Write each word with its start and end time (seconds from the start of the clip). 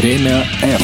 Время 0.00 0.46
F. 0.62 0.80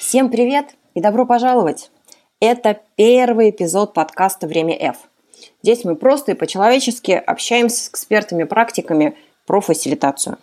Всем 0.00 0.28
привет 0.28 0.74
и 0.94 1.00
добро 1.00 1.24
пожаловать! 1.24 1.92
Это 2.40 2.80
первый 2.96 3.50
эпизод 3.50 3.94
подкаста 3.94 4.48
«Время 4.48 4.74
F». 4.76 4.96
Здесь 5.62 5.84
мы 5.84 5.94
просто 5.94 6.32
и 6.32 6.34
по-человечески 6.34 7.12
общаемся 7.12 7.84
с 7.84 7.88
экспертами-практиками 7.90 9.14
про 9.46 9.60
фасилитацию. 9.60 10.38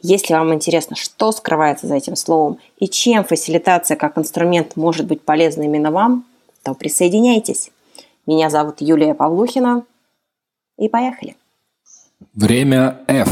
Если 0.00 0.34
вам 0.34 0.52
интересно, 0.52 0.96
что 0.96 1.30
скрывается 1.30 1.86
за 1.86 1.94
этим 1.94 2.16
словом 2.16 2.58
и 2.80 2.88
чем 2.88 3.22
фасилитация 3.22 3.96
как 3.96 4.18
инструмент 4.18 4.74
может 4.74 5.06
быть 5.06 5.22
полезна 5.22 5.62
именно 5.62 5.92
вам, 5.92 6.24
то 6.64 6.74
присоединяйтесь. 6.74 7.70
Меня 8.26 8.50
зовут 8.50 8.80
Юлия 8.80 9.14
Павлухина. 9.14 9.84
И 10.76 10.88
поехали. 10.88 11.36
Время 12.34 12.98
F. 13.06 13.28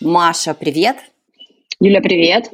Маша, 0.00 0.54
привет. 0.54 0.96
Юля, 1.78 2.00
привет. 2.00 2.50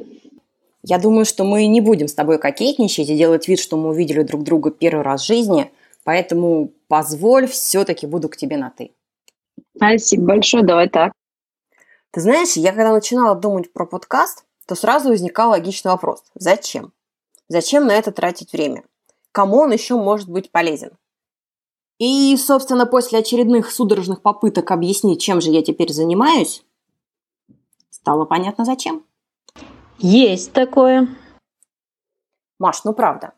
Я 0.83 0.99
думаю, 0.99 1.23
что 1.23 1.45
мы 1.45 1.65
не 1.67 1.79
будем 1.79 2.09
с 2.09 2.13
тобой 2.13 2.39
кокетничать 2.39 3.07
и 3.07 3.15
делать 3.15 3.47
вид, 3.47 3.61
что 3.61 3.77
мы 3.77 3.91
увидели 3.91 4.23
друг 4.23 4.43
друга 4.43 4.69
первый 4.69 5.03
раз 5.03 5.21
в 5.21 5.27
жизни, 5.27 5.71
поэтому 6.03 6.73
позволь, 6.89 7.47
все-таки 7.47 8.05
буду 8.05 8.27
к 8.27 8.35
тебе 8.35 8.57
на 8.57 8.69
«ты». 8.69 8.91
Спасибо 9.77 10.25
большое, 10.25 10.65
давай 10.65 10.89
так. 10.89 11.13
Ты 12.11 12.19
знаешь, 12.19 12.57
я 12.57 12.73
когда 12.73 12.91
начинала 12.91 13.33
думать 13.33 13.71
про 13.71 13.85
подкаст, 13.85 14.43
то 14.65 14.75
сразу 14.75 15.07
возникал 15.07 15.51
логичный 15.51 15.91
вопрос. 15.91 16.23
Зачем? 16.35 16.91
Зачем 17.47 17.87
на 17.87 17.93
это 17.93 18.11
тратить 18.11 18.51
время? 18.51 18.83
Кому 19.31 19.59
он 19.59 19.71
еще 19.71 19.95
может 19.95 20.27
быть 20.27 20.51
полезен? 20.51 20.91
И, 21.97 22.35
собственно, 22.35 22.85
после 22.85 23.19
очередных 23.19 23.71
судорожных 23.71 24.21
попыток 24.21 24.69
объяснить, 24.69 25.21
чем 25.21 25.39
же 25.39 25.49
я 25.49 25.63
теперь 25.63 25.93
занимаюсь, 25.93 26.63
Стало 28.07 28.23
понятно, 28.23 28.63
зачем? 28.63 29.05
Есть 29.97 30.53
такое. 30.53 31.09
Маш, 32.57 32.85
ну 32.85 32.93
правда. 32.93 33.33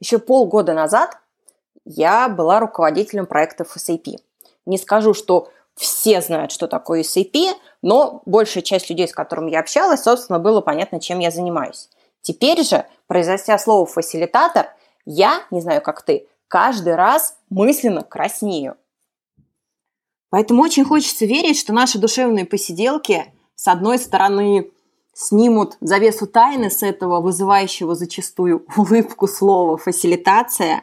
Еще 0.00 0.18
полгода 0.18 0.72
назад 0.72 1.18
я 1.84 2.30
была 2.30 2.58
руководителем 2.58 3.26
проектов 3.26 3.76
SAP. 3.76 4.16
Не 4.64 4.78
скажу, 4.78 5.12
что 5.12 5.50
все 5.74 6.22
знают, 6.22 6.52
что 6.52 6.68
такое 6.68 7.02
SAP, 7.02 7.52
но 7.82 8.22
большая 8.24 8.62
часть 8.62 8.88
людей, 8.88 9.06
с 9.06 9.12
которыми 9.12 9.50
я 9.50 9.60
общалась, 9.60 10.04
собственно, 10.04 10.38
было 10.38 10.62
понятно, 10.62 11.00
чем 11.00 11.18
я 11.18 11.30
занимаюсь. 11.30 11.90
Теперь 12.22 12.64
же, 12.64 12.86
произнеся 13.06 13.58
слово 13.58 13.84
«фасилитатор», 13.84 14.74
я, 15.04 15.42
не 15.50 15.60
знаю, 15.60 15.82
как 15.82 16.00
ты, 16.00 16.28
каждый 16.48 16.94
раз 16.94 17.36
мысленно 17.50 18.02
краснею. 18.02 18.78
Поэтому 20.30 20.62
очень 20.62 20.86
хочется 20.86 21.26
верить, 21.26 21.58
что 21.58 21.74
наши 21.74 21.98
душевные 21.98 22.46
посиделки 22.46 23.33
с 23.54 23.68
одной 23.68 23.98
стороны, 23.98 24.70
снимут 25.14 25.76
завесу 25.80 26.26
тайны 26.26 26.70
с 26.70 26.82
этого 26.82 27.20
вызывающего 27.20 27.94
зачастую 27.94 28.66
улыбку 28.76 29.26
слова 29.26 29.76
«фасилитация», 29.76 30.82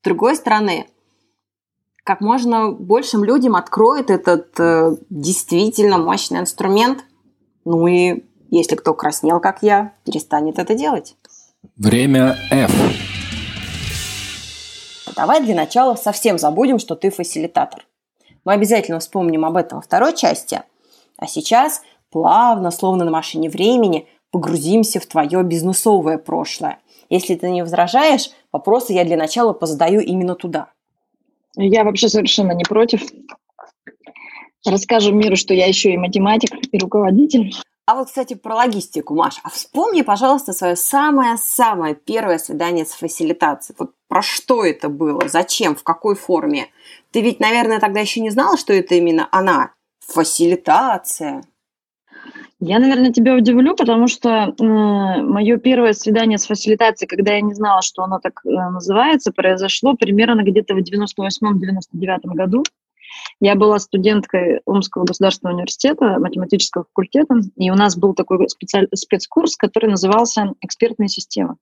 с 0.00 0.04
другой 0.04 0.36
стороны, 0.36 0.86
как 2.04 2.20
можно 2.20 2.70
большим 2.70 3.24
людям 3.24 3.56
откроет 3.56 4.10
этот 4.10 4.48
э, 4.60 4.96
действительно 5.08 5.96
мощный 5.96 6.40
инструмент, 6.40 7.04
ну 7.64 7.86
и 7.86 8.24
если 8.50 8.76
кто 8.76 8.92
краснел, 8.92 9.40
как 9.40 9.62
я, 9.62 9.94
перестанет 10.04 10.58
это 10.58 10.74
делать. 10.74 11.16
Время 11.76 12.36
F. 12.50 12.70
Давай 15.16 15.42
для 15.42 15.54
начала 15.54 15.94
совсем 15.94 16.38
забудем, 16.38 16.78
что 16.78 16.94
ты 16.94 17.10
фасилитатор. 17.10 17.86
Мы 18.44 18.52
обязательно 18.52 18.98
вспомним 18.98 19.46
об 19.46 19.56
этом 19.56 19.78
во 19.78 19.82
второй 19.82 20.14
части. 20.14 20.62
А 21.16 21.26
сейчас– 21.26 21.80
плавно, 22.14 22.70
словно 22.70 23.04
на 23.04 23.10
машине 23.10 23.50
времени, 23.50 24.06
погрузимся 24.30 25.00
в 25.00 25.06
твое 25.06 25.42
бизнесовое 25.42 26.16
прошлое. 26.16 26.78
Если 27.10 27.34
ты 27.34 27.50
не 27.50 27.62
возражаешь, 27.62 28.30
вопросы 28.52 28.92
я 28.92 29.04
для 29.04 29.16
начала 29.16 29.52
позадаю 29.52 30.00
именно 30.00 30.36
туда. 30.36 30.68
Я 31.56 31.82
вообще 31.82 32.08
совершенно 32.08 32.52
не 32.52 32.62
против. 32.62 33.02
Расскажем 34.64 35.18
миру, 35.18 35.34
что 35.34 35.54
я 35.54 35.66
еще 35.66 35.92
и 35.92 35.98
математик, 35.98 36.52
и 36.70 36.78
руководитель. 36.78 37.52
А 37.86 37.96
вот, 37.96 38.06
кстати, 38.06 38.34
про 38.34 38.54
логистику, 38.54 39.16
Маш. 39.16 39.40
А 39.42 39.50
вспомни, 39.50 40.02
пожалуйста, 40.02 40.52
свое 40.52 40.76
самое-самое 40.76 41.96
первое 41.96 42.38
свидание 42.38 42.86
с 42.86 42.92
фасилитацией. 42.92 43.74
Вот 43.76 43.90
про 44.06 44.22
что 44.22 44.64
это 44.64 44.88
было? 44.88 45.28
Зачем? 45.28 45.74
В 45.74 45.82
какой 45.82 46.14
форме? 46.14 46.68
Ты 47.10 47.22
ведь, 47.22 47.40
наверное, 47.40 47.80
тогда 47.80 47.98
еще 47.98 48.20
не 48.20 48.30
знала, 48.30 48.56
что 48.56 48.72
это 48.72 48.94
именно 48.94 49.28
она. 49.32 49.72
Фасилитация. 50.06 51.42
Я, 52.66 52.78
наверное, 52.78 53.12
тебя 53.12 53.34
удивлю, 53.34 53.76
потому 53.76 54.08
что 54.08 54.54
э, 54.58 54.64
мое 54.64 55.58
первое 55.58 55.92
свидание 55.92 56.38
с 56.38 56.46
фасилитацией, 56.46 57.06
когда 57.06 57.34
я 57.34 57.42
не 57.42 57.52
знала, 57.52 57.82
что 57.82 58.02
оно 58.02 58.20
так 58.20 58.40
э, 58.42 58.48
называется, 58.48 59.32
произошло 59.32 59.94
примерно 59.94 60.42
где-то 60.42 60.74
в 60.74 60.78
98-99 60.78 62.20
году. 62.24 62.64
Я 63.38 63.54
была 63.54 63.78
студенткой 63.78 64.62
Омского 64.64 65.04
государственного 65.04 65.56
университета, 65.56 66.18
математического 66.18 66.84
факультета, 66.84 67.34
и 67.56 67.70
у 67.70 67.74
нас 67.74 67.98
был 67.98 68.14
такой 68.14 68.48
специаль... 68.48 68.88
спецкурс, 68.94 69.56
который 69.56 69.90
назывался 69.90 70.54
«Экспертные 70.62 71.08
системы». 71.08 71.56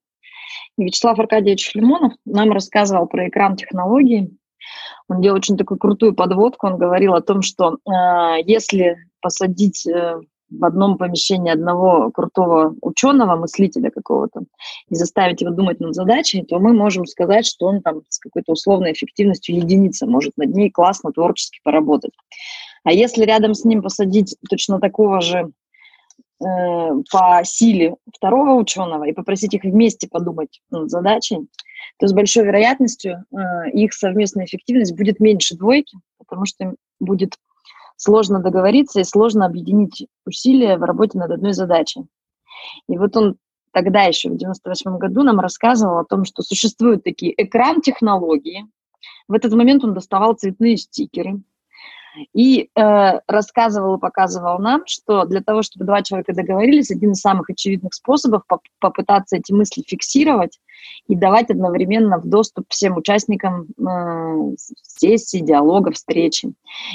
И 0.78 0.84
Вячеслав 0.84 1.18
Аркадьевич 1.18 1.68
Шлемонов 1.68 2.12
нам 2.24 2.52
рассказывал 2.52 3.08
про 3.08 3.28
экран 3.28 3.56
технологий. 3.56 4.38
Он 5.08 5.20
делал 5.20 5.38
очень 5.38 5.56
такую 5.56 5.78
крутую 5.78 6.14
подводку. 6.14 6.68
Он 6.68 6.78
говорил 6.78 7.14
о 7.14 7.22
том, 7.22 7.42
что 7.42 7.78
э, 7.84 8.42
если 8.46 8.98
посадить 9.20 9.84
э, 9.84 10.20
в 10.58 10.64
одном 10.64 10.98
помещении 10.98 11.52
одного 11.52 12.10
крутого 12.10 12.74
ученого, 12.80 13.36
мыслителя 13.36 13.90
какого-то, 13.90 14.42
и 14.88 14.94
заставить 14.94 15.40
его 15.40 15.52
думать 15.52 15.80
над 15.80 15.94
задачей, 15.94 16.42
то 16.42 16.58
мы 16.58 16.72
можем 16.72 17.06
сказать, 17.06 17.46
что 17.46 17.66
он 17.66 17.82
там 17.82 18.02
с 18.08 18.18
какой-то 18.18 18.52
условной 18.52 18.92
эффективностью 18.92 19.56
единицы 19.56 20.06
может 20.06 20.36
над 20.36 20.54
ней 20.54 20.70
классно, 20.70 21.12
творчески 21.12 21.60
поработать. 21.62 22.12
А 22.84 22.92
если 22.92 23.24
рядом 23.24 23.54
с 23.54 23.64
ним 23.64 23.82
посадить 23.82 24.36
точно 24.48 24.80
такого 24.80 25.20
же 25.20 25.50
э, 26.40 26.44
по 27.10 27.40
силе 27.44 27.96
второго 28.14 28.54
ученого 28.54 29.04
и 29.04 29.12
попросить 29.12 29.54
их 29.54 29.62
вместе 29.62 30.08
подумать 30.08 30.60
над 30.70 30.90
задачей, 30.90 31.38
то 31.98 32.08
с 32.08 32.12
большой 32.12 32.44
вероятностью 32.44 33.24
э, 33.32 33.70
их 33.72 33.92
совместная 33.92 34.46
эффективность 34.46 34.96
будет 34.96 35.20
меньше 35.20 35.56
двойки, 35.56 35.96
потому 36.18 36.44
что 36.46 36.74
будет 36.98 37.36
сложно 37.96 38.40
договориться 38.40 39.00
и 39.00 39.04
сложно 39.04 39.46
объединить 39.46 40.06
усилия 40.26 40.76
в 40.76 40.82
работе 40.82 41.18
над 41.18 41.30
одной 41.30 41.52
задачей. 41.52 42.02
И 42.88 42.98
вот 42.98 43.16
он 43.16 43.36
тогда 43.72 44.02
еще, 44.02 44.30
в 44.30 44.36
98 44.36 44.98
году, 44.98 45.22
нам 45.22 45.40
рассказывал 45.40 45.98
о 45.98 46.04
том, 46.04 46.24
что 46.24 46.42
существуют 46.42 47.04
такие 47.04 47.32
экран-технологии. 47.36 48.66
В 49.28 49.32
этот 49.32 49.52
момент 49.52 49.84
он 49.84 49.94
доставал 49.94 50.34
цветные 50.34 50.76
стикеры 50.76 51.40
и 52.34 52.68
э, 52.74 53.20
рассказывал 53.26 53.96
и 53.96 54.00
показывал 54.00 54.58
нам, 54.58 54.82
что 54.86 55.24
для 55.24 55.40
того, 55.40 55.62
чтобы 55.62 55.86
два 55.86 56.02
человека 56.02 56.34
договорились, 56.34 56.90
один 56.90 57.12
из 57.12 57.20
самых 57.20 57.48
очевидных 57.48 57.94
способов 57.94 58.46
поп 58.46 58.60
попытаться 58.78 59.36
эти 59.36 59.52
мысли 59.52 59.82
фиксировать 59.86 60.58
и 61.08 61.14
давать 61.14 61.50
одновременно 61.50 62.18
в 62.18 62.26
доступ 62.26 62.66
всем 62.68 62.96
участникам 62.96 63.66
э, 63.78 64.56
сессии, 64.82 65.38
диалога, 65.38 65.92
встречи. 65.92 66.52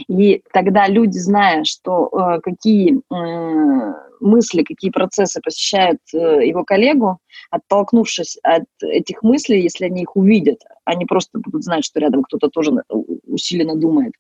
И 0.07 0.43
тогда 0.51 0.87
люди, 0.87 1.17
зная, 1.17 1.63
что 1.63 2.09
э, 2.11 2.41
какие 2.41 3.01
э, 3.13 3.93
мысли, 4.19 4.63
какие 4.63 4.91
процессы 4.91 5.41
посещают 5.41 5.99
э, 6.13 6.47
его 6.47 6.63
коллегу, 6.63 7.19
оттолкнувшись 7.51 8.37
от 8.43 8.65
этих 8.81 9.23
мыслей, 9.23 9.61
если 9.61 9.85
они 9.85 10.03
их 10.03 10.15
увидят, 10.15 10.59
они 10.85 11.05
просто 11.05 11.39
будут 11.39 11.63
знать, 11.63 11.85
что 11.85 11.99
рядом 11.99 12.23
кто-то 12.23 12.49
тоже 12.49 12.71
усиленно 12.89 13.75
думает, 13.75 14.13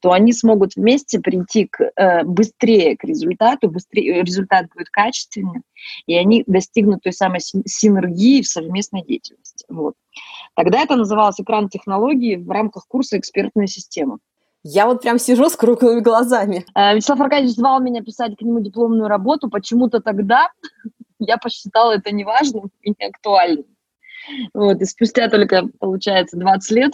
то 0.00 0.12
они 0.12 0.32
смогут 0.32 0.76
вместе 0.76 1.20
прийти 1.20 1.66
к, 1.66 1.92
э, 1.96 2.24
быстрее 2.24 2.96
к 2.96 3.04
результату, 3.04 3.70
быстрее, 3.70 4.22
результат 4.22 4.66
будет 4.74 4.88
качественнее, 4.90 5.62
и 6.06 6.16
они 6.16 6.44
достигнут 6.46 7.02
той 7.02 7.12
самой 7.12 7.40
синергии 7.40 8.42
в 8.42 8.48
совместной 8.48 9.02
деятельности. 9.02 9.64
Вот. 9.68 9.94
Тогда 10.54 10.82
это 10.82 10.96
называлось 10.96 11.40
экран 11.40 11.68
технологии 11.68 12.36
в 12.36 12.50
рамках 12.50 12.86
курса 12.86 13.18
«Экспертная 13.18 13.66
система». 13.66 14.18
Я 14.66 14.86
вот 14.86 15.02
прям 15.02 15.18
сижу 15.18 15.50
с 15.50 15.56
круглыми 15.56 16.00
глазами. 16.00 16.64
Э, 16.74 16.94
Вячеслав 16.94 17.20
Аркадьевич 17.20 17.54
звал 17.54 17.80
меня 17.80 18.02
писать 18.02 18.36
к 18.36 18.40
нему 18.40 18.60
дипломную 18.60 19.08
работу. 19.08 19.50
Почему-то 19.50 20.00
тогда 20.00 20.48
я 21.18 21.36
посчитала 21.36 21.92
это 21.92 22.10
неважным 22.10 22.70
и 22.80 22.94
неактуальным. 22.98 23.66
Вот, 24.54 24.80
и 24.80 24.84
спустя 24.86 25.28
только, 25.28 25.68
получается, 25.78 26.38
20 26.38 26.70
лет 26.70 26.92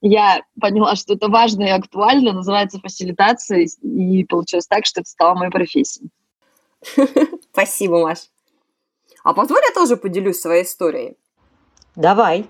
я 0.00 0.40
поняла, 0.58 0.96
что 0.96 1.12
это 1.12 1.28
важно 1.28 1.64
и 1.64 1.68
актуально, 1.68 2.32
называется 2.32 2.80
фасилитация, 2.80 3.66
и 3.82 4.24
получилось 4.24 4.66
так, 4.66 4.86
что 4.86 5.00
это 5.00 5.10
стало 5.10 5.34
моей 5.34 5.50
профессией. 5.50 6.08
Спасибо, 7.52 8.00
Маш. 8.00 8.20
А 9.22 9.34
позволь 9.34 9.60
я 9.68 9.74
тоже 9.74 9.98
поделюсь 9.98 10.40
своей 10.40 10.64
историей? 10.64 11.18
Давай. 11.94 12.46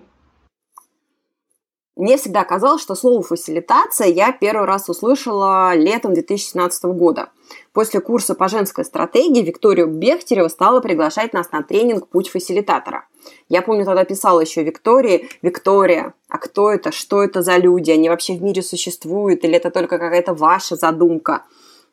Мне 2.01 2.17
всегда 2.17 2.45
казалось, 2.45 2.81
что 2.81 2.95
слово 2.95 3.23
«фасилитация» 3.23 4.07
я 4.07 4.33
первый 4.33 4.65
раз 4.65 4.89
услышала 4.89 5.75
летом 5.75 6.15
2017 6.15 6.85
года. 6.85 7.29
После 7.75 8.01
курса 8.01 8.35
по 8.35 8.49
женской 8.49 8.87
стратегии 8.87 9.43
Викторию 9.43 9.87
Бехтерева 9.87 10.49
стала 10.49 10.81
приглашать 10.81 11.35
нас 11.35 11.53
на 11.53 11.63
тренинг 11.63 12.09
«Путь 12.09 12.31
фасилитатора». 12.31 13.07
Я 13.51 13.61
помню, 13.61 13.85
тогда 13.85 14.07
писала 14.07 14.41
еще 14.41 14.63
Виктории, 14.63 15.29
«Виктория, 15.43 16.15
а 16.31 16.39
кто 16.39 16.71
это? 16.71 16.91
Что 16.91 17.23
это 17.23 17.43
за 17.43 17.59
люди? 17.59 17.91
Они 17.91 18.09
вообще 18.09 18.33
в 18.33 18.43
мире 18.43 18.63
существуют? 18.63 19.45
Или 19.45 19.57
это 19.57 19.71
только 19.71 19.99
какая-то 19.99 20.33
ваша 20.33 20.77
задумка?» 20.77 21.45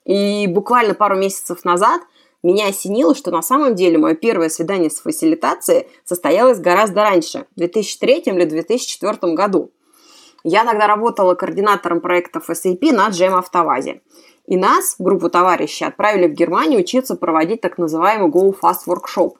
И 0.05 0.47
буквально 0.47 0.93
пару 0.93 1.17
месяцев 1.17 1.65
назад 1.65 2.01
меня 2.43 2.67
осенило, 2.67 3.13
что 3.13 3.29
на 3.29 3.41
самом 3.41 3.75
деле 3.75 3.97
мое 3.97 4.15
первое 4.15 4.47
свидание 4.47 4.89
с 4.89 5.01
фасилитацией 5.01 5.87
состоялось 6.05 6.59
гораздо 6.59 7.01
раньше, 7.01 7.45
в 7.57 7.59
2003 7.59 8.19
или 8.19 8.45
2004 8.45 9.33
году. 9.33 9.71
Я 10.49 10.63
тогда 10.63 10.87
работала 10.87 11.35
координатором 11.35 11.99
проектов 11.99 12.49
SAP 12.49 12.93
на 12.93 13.09
Джем 13.09 13.35
Автовазе. 13.35 13.99
И 14.45 14.55
нас, 14.55 14.95
группу 14.97 15.29
товарищей, 15.29 15.83
отправили 15.83 16.27
в 16.27 16.31
Германию 16.31 16.79
учиться 16.79 17.15
проводить 17.17 17.59
так 17.59 17.77
называемый 17.77 18.29
Go 18.29 18.55
Fast 18.57 18.87
Workshop. 18.87 19.33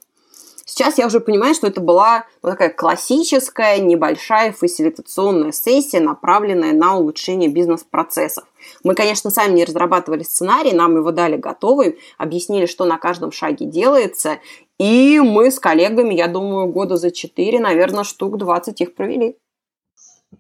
Сейчас 0.66 0.98
я 0.98 1.08
уже 1.08 1.22
понимаю, 1.22 1.56
что 1.56 1.68
это 1.68 1.80
была 1.80 2.26
вот 2.42 2.50
такая 2.50 2.72
классическая 2.72 3.78
небольшая 3.80 4.52
фасилитационная 4.52 5.54
сессия, 5.54 6.02
направленная 6.02 6.74
на 6.74 6.98
улучшение 6.98 7.48
бизнес-процессов. 7.48 8.44
Мы, 8.84 8.94
конечно, 8.94 9.30
сами 9.30 9.54
не 9.54 9.64
разрабатывали 9.64 10.24
сценарий, 10.24 10.74
нам 10.74 10.98
его 10.98 11.14
дали 11.14 11.38
готовый, 11.38 12.00
объяснили, 12.18 12.66
что 12.66 12.84
на 12.84 12.98
каждом 12.98 13.32
шаге 13.32 13.66
делается, 13.66 14.40
и 14.78 15.22
мы 15.22 15.52
с 15.52 15.60
коллегами, 15.62 16.16
я 16.16 16.28
думаю, 16.28 16.68
года 16.68 16.98
за 16.98 17.12
четыре, 17.12 17.62
наверное, 17.62 18.04
штук 18.04 18.38
20 18.38 18.82
их 18.82 18.94
провели. 18.94 19.38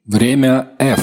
Время 0.06 0.76
F. 0.80 1.02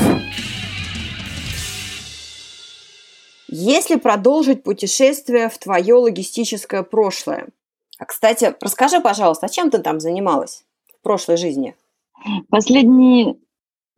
Если 3.49 3.97
продолжить 3.97 4.63
путешествие 4.63 5.49
в 5.49 5.57
твое 5.59 5.95
логистическое 5.95 6.83
прошлое. 6.83 7.49
А, 7.99 8.05
кстати, 8.05 8.55
расскажи, 8.61 9.01
пожалуйста, 9.01 9.47
а 9.47 9.49
чем 9.49 9.71
ты 9.71 9.79
там 9.79 10.01
занималась 10.01 10.65
в 10.99 11.03
прошлой 11.03 11.37
жизни? 11.37 11.75
Последние 12.51 13.37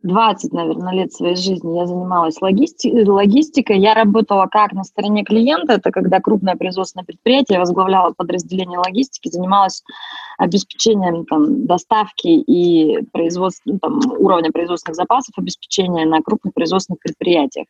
20, 0.03 0.53
наверное, 0.53 0.93
лет 0.93 1.11
своей 1.11 1.35
жизни 1.35 1.77
я 1.77 1.87
занималась 1.87 2.39
логисти- 2.41 3.03
логистикой. 3.03 3.79
Я 3.79 3.95
работала 3.95 4.47
как 4.49 4.71
на 4.73 4.83
стороне 4.83 5.23
клиента, 5.23 5.73
это 5.73 5.91
когда 5.91 6.19
крупное 6.19 6.55
производственное 6.55 7.05
предприятие, 7.05 7.55
я 7.55 7.59
возглавляла 7.59 8.13
подразделение 8.15 8.79
логистики, 8.79 9.29
занималась 9.29 9.83
обеспечением 10.37 11.25
там, 11.25 11.65
доставки 11.65 12.27
и 12.27 13.01
производства, 13.11 13.71
ну, 13.71 13.79
там, 13.79 13.99
уровня 14.19 14.51
производственных 14.51 14.95
запасов, 14.95 15.33
обеспечения 15.37 16.05
на 16.05 16.21
крупных 16.21 16.53
производственных 16.53 16.99
предприятиях. 16.99 17.65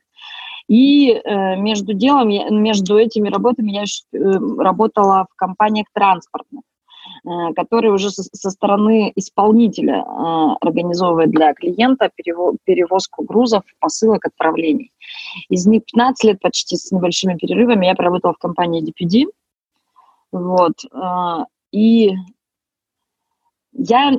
И 0.67 1.11
э, 1.11 1.55
между 1.55 1.93
делом, 1.93 2.27
я, 2.27 2.49
между 2.49 2.97
этими 2.97 3.29
работами 3.29 3.71
я 3.71 3.83
э, 3.83 4.17
работала 4.59 5.27
в 5.31 5.35
компаниях 5.37 5.87
транспортных. 5.93 6.63
Э, 7.27 7.53
который 7.53 7.91
уже 7.91 8.09
со 8.09 8.49
стороны 8.49 9.11
исполнителя 9.15 9.97
э, 9.97 10.55
организовывает 10.61 11.31
для 11.31 11.53
клиента 11.53 12.09
перевозку 12.15 13.23
грузов, 13.23 13.63
посылок, 13.79 14.25
отправлений. 14.25 14.91
Из 15.49 15.65
них 15.65 15.83
15 15.85 16.23
лет 16.23 16.39
почти 16.39 16.75
с 16.77 16.91
небольшими 16.91 17.35
перерывами 17.35 17.85
я 17.85 17.95
проработала 17.95 18.33
в 18.33 18.37
компании 18.37 18.83
DPD. 18.83 19.25
Вот. 20.31 20.73
Э, 20.93 21.45
и 21.71 22.11
я 23.73 24.11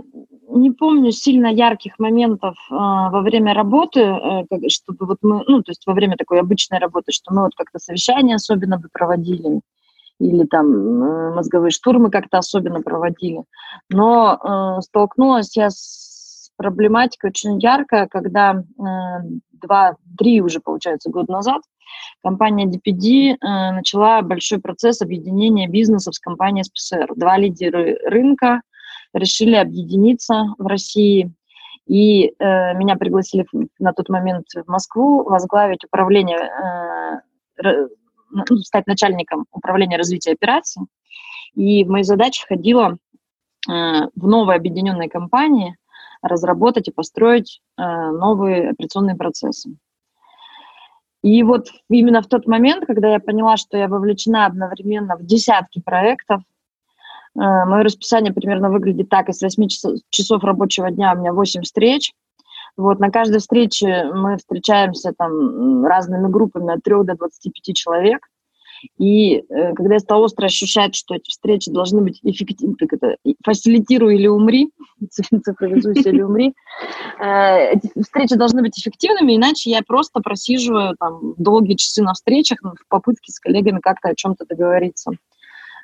не 0.51 0.71
помню 0.71 1.11
сильно 1.11 1.47
ярких 1.47 1.99
моментов 1.99 2.57
э, 2.71 2.75
во 2.75 3.21
время 3.23 3.55
работы, 3.55 4.01
э, 4.01 4.45
чтобы 4.69 5.07
вот 5.07 5.19
мы, 5.23 5.45
ну, 5.47 5.63
то 5.63 5.71
есть 5.71 5.87
во 5.87 5.95
время 5.95 6.17
такой 6.17 6.41
обычной 6.41 6.79
работы, 6.79 7.13
что 7.13 7.33
мы 7.33 7.43
вот 7.43 7.53
как-то 7.57 7.79
совещания 7.79 8.35
особенно 8.35 8.79
бы 8.79 8.89
проводили, 8.93 9.61
или 10.19 10.45
там 10.47 10.67
э, 10.67 11.35
мозговые 11.35 11.71
штурмы 11.71 12.11
как-то 12.11 12.39
особенно 12.39 12.83
проводили. 12.83 13.45
Но 13.91 14.35
э, 14.79 14.83
столкнулась 14.83 15.57
я 15.57 15.71
с 15.71 16.51
проблематикой 16.57 17.31
очень 17.31 17.59
ярко, 17.61 18.09
когда 18.11 18.55
э, 18.55 18.63
два, 19.53 19.97
три 20.19 20.41
уже, 20.41 20.61
получается, 20.61 21.11
года 21.11 21.33
назад 21.33 21.63
компания 22.23 22.67
DPD 22.67 23.37
э, 23.41 23.73
начала 23.73 24.23
большой 24.23 24.61
процесс 24.61 25.03
объединения 25.03 25.69
бизнесов 25.69 26.15
с 26.15 26.19
компанией 26.19 26.65
SPSR. 26.65 27.13
Два 27.17 27.39
лидера 27.39 27.97
рынка 28.09 28.63
решили 29.13 29.55
объединиться 29.55 30.55
в 30.59 30.67
России, 30.67 31.33
и 31.87 32.27
э, 32.27 32.75
меня 32.75 32.97
пригласили 32.97 33.47
на 33.79 33.93
тот 33.93 34.09
момент 34.09 34.47
в 34.55 34.69
Москву 34.69 35.25
возглавить 35.25 35.85
управление 35.85 36.39
э, 37.63 37.89
ну, 38.31 38.45
стать 38.59 38.87
начальником 38.87 39.47
управления 39.53 39.97
развития 39.97 40.33
операций. 40.33 40.83
И 41.55 41.85
в 41.85 41.89
мои 41.89 42.03
задачи 42.03 42.43
входило 42.45 42.97
э, 43.69 43.73
в 43.73 44.27
новой 44.27 44.57
объединенной 44.57 45.09
компании 45.09 45.77
разработать 46.23 46.89
и 46.89 46.93
построить 46.93 47.61
э, 47.77 47.83
новые 47.83 48.71
операционные 48.71 49.17
процессы. 49.17 49.77
И 51.23 51.43
вот 51.43 51.69
именно 51.91 52.23
в 52.23 52.29
тот 52.29 52.47
момент, 52.47 52.87
когда 52.87 53.09
я 53.13 53.19
поняла, 53.19 53.57
что 53.57 53.77
я 53.77 53.89
вовлечена 53.89 54.47
одновременно 54.47 55.17
в 55.17 55.25
десятки 55.25 55.81
проектов, 55.81 56.43
э, 57.35 57.41
мое 57.41 57.83
расписание 57.83 58.33
примерно 58.33 58.71
выглядит 58.71 59.09
так, 59.09 59.29
из 59.29 59.43
8 59.43 59.69
часов, 59.69 59.99
часов 60.11 60.45
рабочего 60.45 60.91
дня 60.91 61.13
у 61.15 61.19
меня 61.19 61.33
8 61.33 61.63
встреч, 61.63 62.13
вот, 62.79 63.01
на 63.01 63.11
каждой 63.11 63.41
встрече 63.41 64.05
мы 64.15 64.37
встречаемся 64.37 65.13
там 65.13 65.85
разными 65.85 66.31
группами 66.31 66.73
от 66.73 66.83
3 66.85 67.03
до 67.03 67.17
25 67.17 67.77
человек. 67.77 68.21
И 68.97 69.39
э, 69.39 69.75
когда 69.75 69.95
я 69.95 69.99
стала 69.99 70.27
остро 70.27 70.47
ощущать, 70.47 70.95
что 70.95 71.17
эти 71.17 71.29
встречи 71.29 71.73
должны 71.73 72.03
быть 72.03 72.21
эффективны, 72.23 72.77
как 72.77 72.93
это, 72.93 73.17
фасилитируй 73.45 74.15
или 74.15 74.29
умри, 74.29 74.71
цифровизуйся 75.11 76.11
или 76.11 76.23
умри, 76.23 76.55
э, 77.21 77.73
эти 77.73 77.91
встречи 78.01 78.37
должны 78.37 78.63
быть 78.63 78.79
эффективными, 78.79 79.35
иначе 79.35 79.71
я 79.71 79.83
просто 79.85 80.21
просиживаю 80.21 80.95
там 81.01 81.35
долгие 81.37 81.75
часы 81.75 82.05
на 82.05 82.13
встречах 82.13 82.61
в 82.63 82.89
попытке 82.89 83.33
с 83.33 83.41
коллегами 83.41 83.81
как-то 83.81 84.11
о 84.11 84.15
чем-то 84.15 84.47
договориться. 84.47 85.11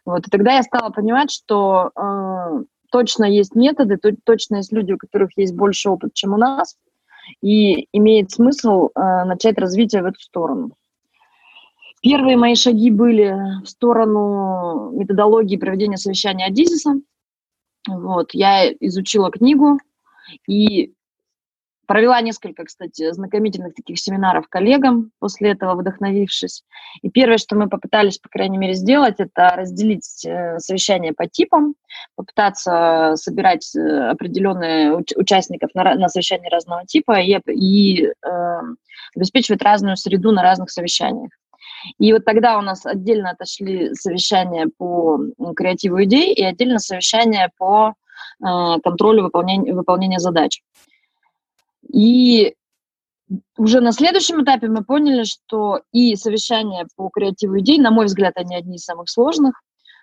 Вот, 0.04 0.28
и 0.28 0.30
тогда 0.30 0.54
я 0.54 0.62
стала 0.62 0.90
понимать, 0.90 1.32
что 1.32 1.90
э, 1.96 2.62
точно 2.92 3.24
есть 3.24 3.56
методы, 3.56 3.98
точно 4.22 4.56
есть 4.58 4.70
люди, 4.70 4.92
у 4.92 4.98
которых 4.98 5.30
есть 5.36 5.56
больше 5.56 5.90
опыта, 5.90 6.12
чем 6.14 6.34
у 6.34 6.36
нас, 6.36 6.76
и 7.42 7.88
имеет 7.92 8.30
смысл 8.30 8.88
э, 8.94 9.24
начать 9.24 9.58
развитие 9.58 10.02
в 10.02 10.06
эту 10.06 10.20
сторону. 10.20 10.72
Первые 12.02 12.36
мои 12.36 12.54
шаги 12.54 12.90
были 12.90 13.62
в 13.64 13.66
сторону 13.66 14.90
методологии 14.92 15.56
проведения 15.56 15.96
совещания 15.96 16.46
Адизиса. 16.46 17.00
Вот, 17.88 18.32
я 18.32 18.70
изучила 18.72 19.30
книгу 19.30 19.78
и 20.46 20.93
Провела 21.86 22.20
несколько, 22.20 22.64
кстати, 22.64 23.12
знакомительных 23.12 23.74
таких 23.74 23.98
семинаров 23.98 24.48
коллегам, 24.48 25.10
после 25.18 25.50
этого 25.50 25.74
вдохновившись. 25.74 26.62
И 27.02 27.10
первое, 27.10 27.38
что 27.38 27.56
мы 27.56 27.68
попытались, 27.68 28.18
по 28.18 28.28
крайней 28.28 28.58
мере, 28.58 28.74
сделать, 28.74 29.16
это 29.18 29.50
разделить 29.56 30.24
э, 30.24 30.58
совещание 30.58 31.12
по 31.12 31.26
типам, 31.26 31.74
попытаться 32.16 33.12
собирать 33.16 33.74
э, 33.76 34.10
определенные 34.10 34.92
уч- 34.92 35.16
участников 35.16 35.70
на, 35.74 35.94
на 35.94 36.08
совещании 36.08 36.48
разного 36.48 36.86
типа 36.86 37.20
и, 37.20 38.06
э, 38.06 38.12
обеспечивать 39.14 39.62
разную 39.62 39.96
среду 39.96 40.32
на 40.32 40.42
разных 40.42 40.70
совещаниях. 40.70 41.30
И 41.98 42.12
вот 42.12 42.24
тогда 42.24 42.58
у 42.58 42.62
нас 42.62 42.86
отдельно 42.86 43.30
отошли 43.30 43.94
совещания 43.94 44.68
по 44.78 45.20
креативу 45.54 46.02
идей 46.04 46.32
и 46.32 46.42
отдельно 46.42 46.78
совещания 46.78 47.50
по 47.58 47.94
контролю 48.40 49.24
выполнения, 49.24 49.72
выполнения 49.74 50.18
задач. 50.18 50.62
И 51.94 52.56
уже 53.56 53.80
на 53.80 53.92
следующем 53.92 54.42
этапе 54.42 54.66
мы 54.66 54.82
поняли, 54.82 55.22
что 55.22 55.82
и 55.92 56.16
совещания 56.16 56.88
по 56.96 57.08
креативу 57.08 57.60
идей, 57.60 57.78
на 57.78 57.92
мой 57.92 58.06
взгляд, 58.06 58.32
они 58.36 58.56
одни 58.56 58.76
из 58.76 58.84
самых 58.84 59.08
сложных, 59.08 59.62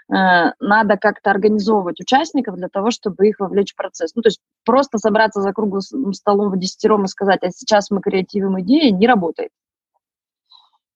э, 0.09 0.53
надо 0.61 0.95
как-то 0.95 1.31
организовывать 1.31 1.99
участников 1.99 2.55
для 2.55 2.69
того, 2.69 2.91
чтобы 2.91 3.27
их 3.27 3.41
вовлечь 3.41 3.73
в 3.73 3.75
процесс. 3.75 4.15
Ну, 4.15 4.21
то 4.21 4.27
есть 4.27 4.39
просто 4.63 4.99
собраться 4.99 5.41
за 5.41 5.51
круглым 5.51 6.13
столом 6.13 6.51
в 6.51 6.57
десятером 6.57 7.03
и 7.03 7.09
сказать, 7.09 7.43
а 7.43 7.51
сейчас 7.51 7.91
мы 7.91 7.99
креативим 7.99 8.57
идеи, 8.61 8.89
не 8.89 9.05
работает. 9.05 9.51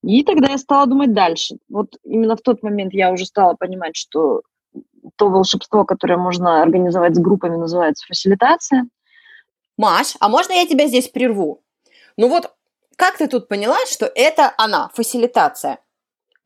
И 0.02 0.24
тогда 0.24 0.52
я 0.52 0.58
стала 0.58 0.86
думать 0.86 1.12
дальше. 1.12 1.56
Вот 1.68 1.98
именно 2.04 2.36
в 2.36 2.40
тот 2.40 2.62
момент 2.62 2.94
я 2.94 3.12
уже 3.12 3.26
стала 3.26 3.54
понимать, 3.54 3.96
что 3.96 4.40
то 5.16 5.28
волшебство, 5.28 5.84
которое 5.84 6.16
можно 6.16 6.62
организовать 6.62 7.16
с 7.16 7.18
группами, 7.18 7.56
называется 7.56 8.06
фасилитация. 8.06 8.88
Маш, 9.76 10.16
а 10.20 10.28
можно 10.28 10.52
я 10.52 10.66
тебя 10.66 10.86
здесь 10.86 11.08
прерву? 11.08 11.62
Ну 12.16 12.28
вот, 12.28 12.52
как 12.96 13.18
ты 13.18 13.28
тут 13.28 13.48
поняла, 13.48 13.76
что 13.86 14.10
это 14.14 14.52
она, 14.56 14.90
фасилитация? 14.94 15.78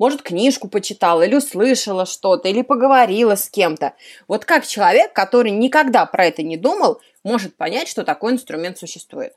Может, 0.00 0.22
книжку 0.22 0.68
почитала, 0.68 1.22
или 1.22 1.36
услышала 1.36 2.06
что-то, 2.06 2.48
или 2.48 2.62
поговорила 2.62 3.36
с 3.36 3.50
кем-то. 3.50 3.94
Вот 4.26 4.46
как 4.46 4.66
человек, 4.66 5.12
который 5.12 5.50
никогда 5.50 6.06
про 6.06 6.24
это 6.24 6.42
не 6.42 6.56
думал, 6.56 7.00
может 7.22 7.56
понять, 7.56 7.86
что 7.86 8.02
такой 8.02 8.32
инструмент 8.32 8.78
существует? 8.78 9.34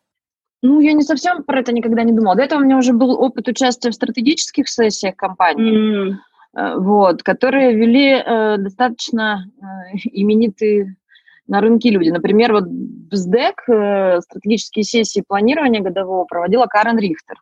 Ну, 0.62 0.80
я 0.80 0.94
не 0.94 1.04
совсем 1.04 1.44
про 1.44 1.60
это 1.60 1.74
никогда 1.74 2.04
не 2.04 2.14
думала. 2.14 2.38
До 2.38 2.44
этого 2.44 2.62
у 2.62 2.64
меня 2.64 2.78
уже 2.78 2.94
был 2.94 3.12
опыт 3.12 3.50
участия 3.50 3.92
в 3.92 3.96
стратегических 3.96 4.70
сессиях 4.70 5.18
компании, 5.18 6.18
mm. 6.56 6.80
вот, 6.80 7.22
которые 7.22 7.76
вели 7.76 8.14
э, 8.14 8.58
достаточно 8.58 9.44
э, 9.46 9.98
именитые 10.14 10.96
на 11.48 11.62
рынке 11.62 11.90
люди. 11.90 12.10
Например, 12.10 12.54
вот 12.54 12.66
в 12.66 13.16
СДЭК 13.16 13.64
э, 13.68 14.22
стратегические 14.22 14.84
сессии 14.84 15.24
планирования 15.28 15.82
годового 15.82 16.26
проводила 16.26 16.66
Карен 16.66 16.98
Рихтер. 16.98 17.38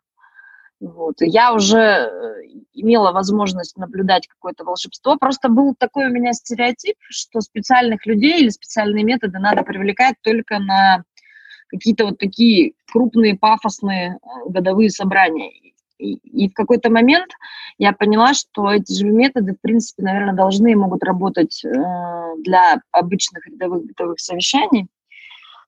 Вот. 0.79 1.15
Я 1.19 1.53
уже 1.53 1.77
э, 1.77 2.09
имела 2.73 3.11
возможность 3.11 3.77
наблюдать 3.77 4.27
какое-то 4.27 4.63
волшебство. 4.63 5.15
Просто 5.17 5.49
был 5.49 5.75
такой 5.77 6.07
у 6.07 6.09
меня 6.09 6.33
стереотип, 6.33 6.95
что 7.09 7.41
специальных 7.41 8.05
людей 8.07 8.41
или 8.41 8.49
специальные 8.49 9.03
методы 9.03 9.37
надо 9.37 9.61
привлекать 9.63 10.15
только 10.23 10.57
на 10.57 11.03
какие-то 11.67 12.05
вот 12.05 12.17
такие 12.17 12.73
крупные 12.91 13.37
пафосные 13.37 14.17
э, 14.17 14.49
годовые 14.49 14.89
собрания. 14.89 15.51
И, 16.01 16.15
и 16.15 16.49
в 16.49 16.53
какой-то 16.53 16.89
момент 16.89 17.31
я 17.77 17.93
поняла, 17.93 18.33
что 18.33 18.71
эти 18.71 18.91
же 18.91 19.05
методы, 19.05 19.53
в 19.53 19.61
принципе, 19.61 20.03
наверное, 20.03 20.33
должны 20.33 20.71
и 20.71 20.75
могут 20.75 21.03
работать 21.03 21.63
э, 21.63 21.69
для 22.39 22.81
обычных 22.91 23.45
рядовых 23.47 23.85
бытовых 23.85 24.19
совещаний. 24.19 24.87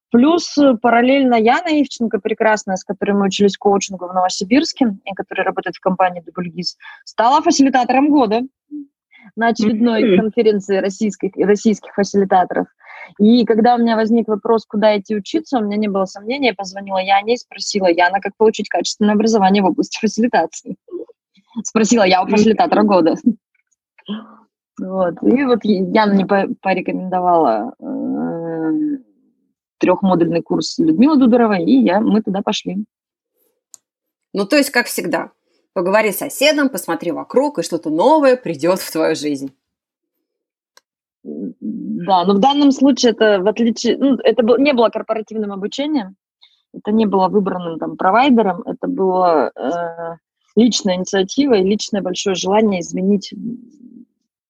Плюс 0.10 0.58
э, 0.58 0.76
параллельно 0.82 1.36
Яна 1.36 1.82
Ивченко, 1.82 2.20
прекрасная, 2.20 2.76
с 2.76 2.84
которой 2.84 3.12
мы 3.12 3.28
учились 3.28 3.58
коучингу 3.58 4.08
в 4.08 4.14
Новосибирске, 4.14 4.96
и 5.06 5.14
которая 5.14 5.46
работает 5.46 5.76
в 5.76 5.82
компании 5.82 6.22
Дубльгиз, 6.22 6.78
стала 7.06 7.42
фасилитатором 7.42 8.10
года 8.10 8.42
на 9.36 9.48
очередной 9.48 10.04
mm-hmm. 10.04 10.18
конференции 10.18 10.78
российских, 10.78 11.32
российских 11.36 11.94
фасилитаторов. 11.94 12.68
И 13.20 13.46
когда 13.46 13.76
у 13.76 13.78
меня 13.78 13.96
возник 13.96 14.28
вопрос, 14.28 14.66
куда 14.66 14.98
идти 14.98 15.16
учиться, 15.16 15.58
у 15.58 15.62
меня 15.62 15.78
не 15.78 15.88
было 15.88 16.06
сомнения, 16.06 16.50
я 16.50 16.54
позвонила 16.54 16.98
Яне 16.98 17.34
и 17.34 17.38
спросила, 17.38 17.88
Яна, 17.88 18.20
как 18.20 18.36
получить 18.38 18.70
качественное 18.70 19.16
образование 19.16 19.64
в 19.64 19.68
области 19.68 20.00
фасилитации? 20.00 20.76
Спросила 21.64 22.04
я 22.04 22.24
у 22.24 22.28
фасилитатора 22.28 22.84
года. 22.84 23.16
Вот. 24.80 25.16
И 25.22 25.44
вот 25.44 25.60
Яна 25.64 26.14
мне 26.14 26.26
порекомендовала 26.62 27.76
э, 27.80 28.98
трехмодульный 29.78 30.42
курс 30.42 30.80
Людмилы 30.80 31.18
Дудоровой, 31.18 31.64
и 31.64 31.84
я, 31.84 32.00
мы 32.00 32.22
туда 32.22 32.42
пошли. 32.42 32.86
Ну, 34.34 34.48
то 34.48 34.58
есть, 34.58 34.72
как 34.72 34.88
всегда, 34.88 35.32
поговори 35.74 36.12
с 36.12 36.18
соседом, 36.18 36.70
посмотри 36.70 37.12
вокруг, 37.12 37.60
и 37.60 37.64
что-то 37.64 37.92
новое 37.92 38.36
придет 38.36 38.80
в 38.80 38.92
твою 38.92 39.16
жизнь. 39.16 39.54
Да, 42.06 42.26
но 42.26 42.34
в 42.34 42.40
данном 42.40 42.72
случае 42.72 43.12
это 43.12 43.40
в 43.42 43.48
отличие, 43.48 43.98
ну, 43.98 44.16
это 44.24 44.44
был, 44.44 44.58
не 44.58 44.74
было 44.74 44.90
корпоративным 44.90 45.52
обучением, 45.52 46.16
это 46.74 46.92
не 46.92 47.06
было 47.06 47.28
выбранным 47.28 47.80
там 47.80 47.98
провайдером, 47.98 48.62
это 48.64 48.88
было 48.88 49.52
э, 49.56 50.18
личная 50.56 50.96
инициатива 50.96 51.54
и 51.54 51.64
личное 51.64 52.02
большое 52.02 52.36
желание 52.36 52.82
изменить 52.82 53.34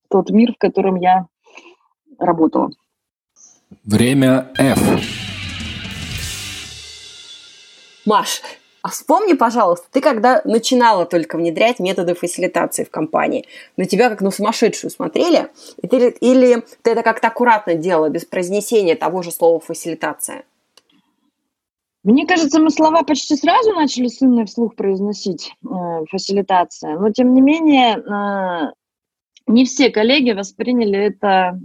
тот 0.09 0.29
мир, 0.29 0.53
в 0.53 0.57
котором 0.57 0.95
я 0.95 1.27
работала. 2.17 2.69
Время 3.83 4.51
F. 4.57 4.79
Маш, 8.05 8.41
а 8.83 8.89
вспомни, 8.89 9.31
пожалуйста, 9.31 9.87
ты 9.91 10.01
когда 10.01 10.41
начинала 10.43 11.05
только 11.05 11.37
внедрять 11.37 11.79
методы 11.79 12.15
фасилитации 12.15 12.83
в 12.83 12.91
компании, 12.91 13.45
на 13.77 13.85
тебя 13.85 14.09
как 14.09 14.19
на 14.19 14.29
сумасшедшую 14.29 14.91
смотрели? 14.91 15.47
И 15.81 15.87
ты, 15.87 16.09
или 16.19 16.65
ты 16.81 16.91
это 16.91 17.01
как-то 17.01 17.29
аккуратно 17.29 17.75
делала, 17.75 18.09
без 18.09 18.25
произнесения 18.25 18.97
того 18.97 19.21
же 19.21 19.31
слова 19.31 19.61
фасилитация? 19.61 20.43
Мне 22.03 22.27
кажется, 22.27 22.59
мы 22.59 22.71
слова 22.71 23.03
почти 23.03 23.37
сразу 23.37 23.71
начали 23.71 24.07
с 24.07 24.21
умной 24.21 24.45
вслух 24.45 24.75
произносить, 24.75 25.53
э, 25.63 25.67
фасилитация. 26.11 26.99
Но, 26.99 27.09
тем 27.09 27.33
не 27.33 27.39
менее, 27.39 27.95
э, 27.95 28.73
не 29.47 29.63
все 29.63 29.91
коллеги 29.91 30.33
восприняли 30.33 30.99
это 30.99 31.57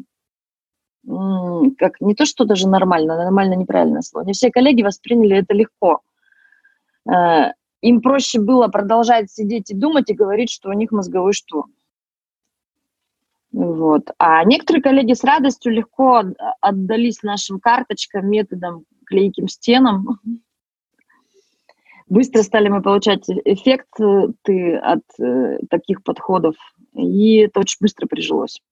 как 1.79 2.01
не 2.01 2.15
то, 2.15 2.27
что 2.27 2.45
даже 2.45 2.69
нормально, 2.69 3.17
нормально 3.17 3.55
неправильное 3.55 4.03
слово. 4.03 4.27
Не 4.27 4.35
все 4.35 4.51
коллеги 4.51 4.83
восприняли 4.83 5.39
это 5.39 5.55
легко. 5.55 6.03
Э, 7.09 7.53
им 7.81 8.01
проще 8.01 8.41
было 8.41 8.69
продолжать 8.69 9.31
сидеть 9.31 9.71
и 9.71 9.75
думать 9.75 10.11
и 10.11 10.15
говорить, 10.15 10.51
что 10.51 10.69
у 10.71 10.73
них 10.73 10.91
мозговой 10.91 11.33
штурм. 11.33 11.73
Вот. 13.53 14.11
А 14.19 14.45
некоторые 14.45 14.83
коллеги 14.83 15.15
с 15.15 15.25
радостью 15.25 15.73
легко 15.73 16.23
отдались 16.61 17.23
нашим 17.23 17.61
карточкам, 17.61 18.29
методам, 18.29 18.85
клейким 19.07 19.49
стенам. 19.49 20.21
Быстро 22.09 22.43
стали 22.43 22.69
мы 22.69 22.83
получать 22.83 23.29
эффект 23.29 23.89
ты 24.43 24.77
от 24.77 25.03
э, 25.21 25.59
таких 25.69 26.03
подходов, 26.03 26.57
и 26.95 27.37
это 27.41 27.61
очень 27.61 27.79
быстро 27.81 28.07
прижилось. 28.07 28.63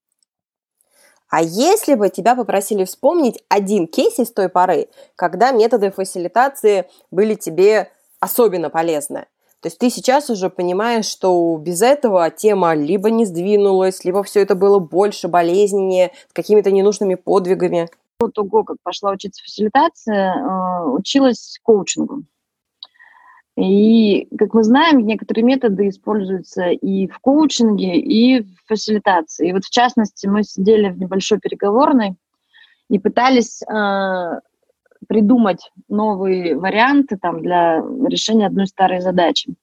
А 1.28 1.43
если 1.43 1.95
бы 1.95 2.09
тебя 2.09 2.35
попросили 2.35 2.85
вспомнить 2.85 3.43
один 3.49 3.88
кейс 3.88 4.19
из 4.19 4.31
той 4.33 4.49
поры, 4.49 4.88
когда 5.16 5.50
методы 5.50 5.90
фасилитации 5.90 6.88
были 7.11 7.35
тебе 7.35 7.90
особенно 8.20 8.70
полезное. 8.70 9.26
То 9.61 9.68
есть 9.68 9.78
ты 9.78 9.90
сейчас 9.90 10.30
уже 10.30 10.50
понимаешь, 10.50 11.06
что 11.06 11.56
без 11.56 11.82
этого 11.82 12.30
тема 12.30 12.75
либо 12.75 13.11
не 13.11 13.25
сдвинулась, 13.25 14.04
либо 14.04 14.23
все 14.23 14.42
это 14.42 14.54
было 14.54 14.78
больше, 14.78 15.28
болезненнее, 15.28 16.12
с 16.28 16.32
какими-то 16.32 16.70
ненужными 16.70 17.14
подвигами. 17.14 17.88
До 18.20 18.28
того, 18.28 18.64
как 18.64 18.76
пошла 18.82 19.11
учиться 19.11 19.42
фасилитации, 19.42 20.14
э, 20.14 20.90
училась 20.90 21.58
коучингу. 21.62 22.23
И, 23.56 24.28
как 24.37 24.52
мы 24.52 24.62
знаем, 24.62 25.06
некоторые 25.06 25.42
методы 25.42 25.88
используются 25.88 26.66
и 26.68 27.08
в 27.08 27.18
коучинге, 27.20 27.96
и 27.96 28.42
в 28.42 28.68
фасилитации. 28.68 29.49
И 29.49 29.52
вот, 29.52 29.64
в 29.64 29.70
частности, 29.70 30.26
мы 30.26 30.44
сидели 30.44 30.90
в 30.90 30.99
небольшой 31.00 31.40
переговорной 31.40 32.16
и 32.90 32.99
пытались 32.99 33.62
э, 33.62 34.40
придумать 35.09 35.71
новые 35.88 36.57
варианты 36.57 37.17
там, 37.17 37.41
для 37.41 37.83
решения 38.07 38.47
одной 38.47 38.67
старой 38.67 39.00
задачи. 39.00 39.55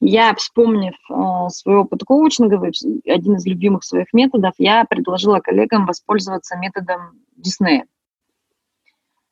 Я, 0.00 0.34
вспомнив 0.34 0.94
э, 1.10 1.48
свой 1.50 1.76
опыт 1.76 2.02
коучинговый, 2.04 2.72
один 3.06 3.36
из 3.36 3.46
любимых 3.46 3.84
своих 3.84 4.12
методов, 4.12 4.52
я 4.58 4.84
предложила 4.84 5.40
коллегам 5.40 5.86
воспользоваться 5.86 6.56
методом 6.56 7.20
Диснея. 7.36 7.86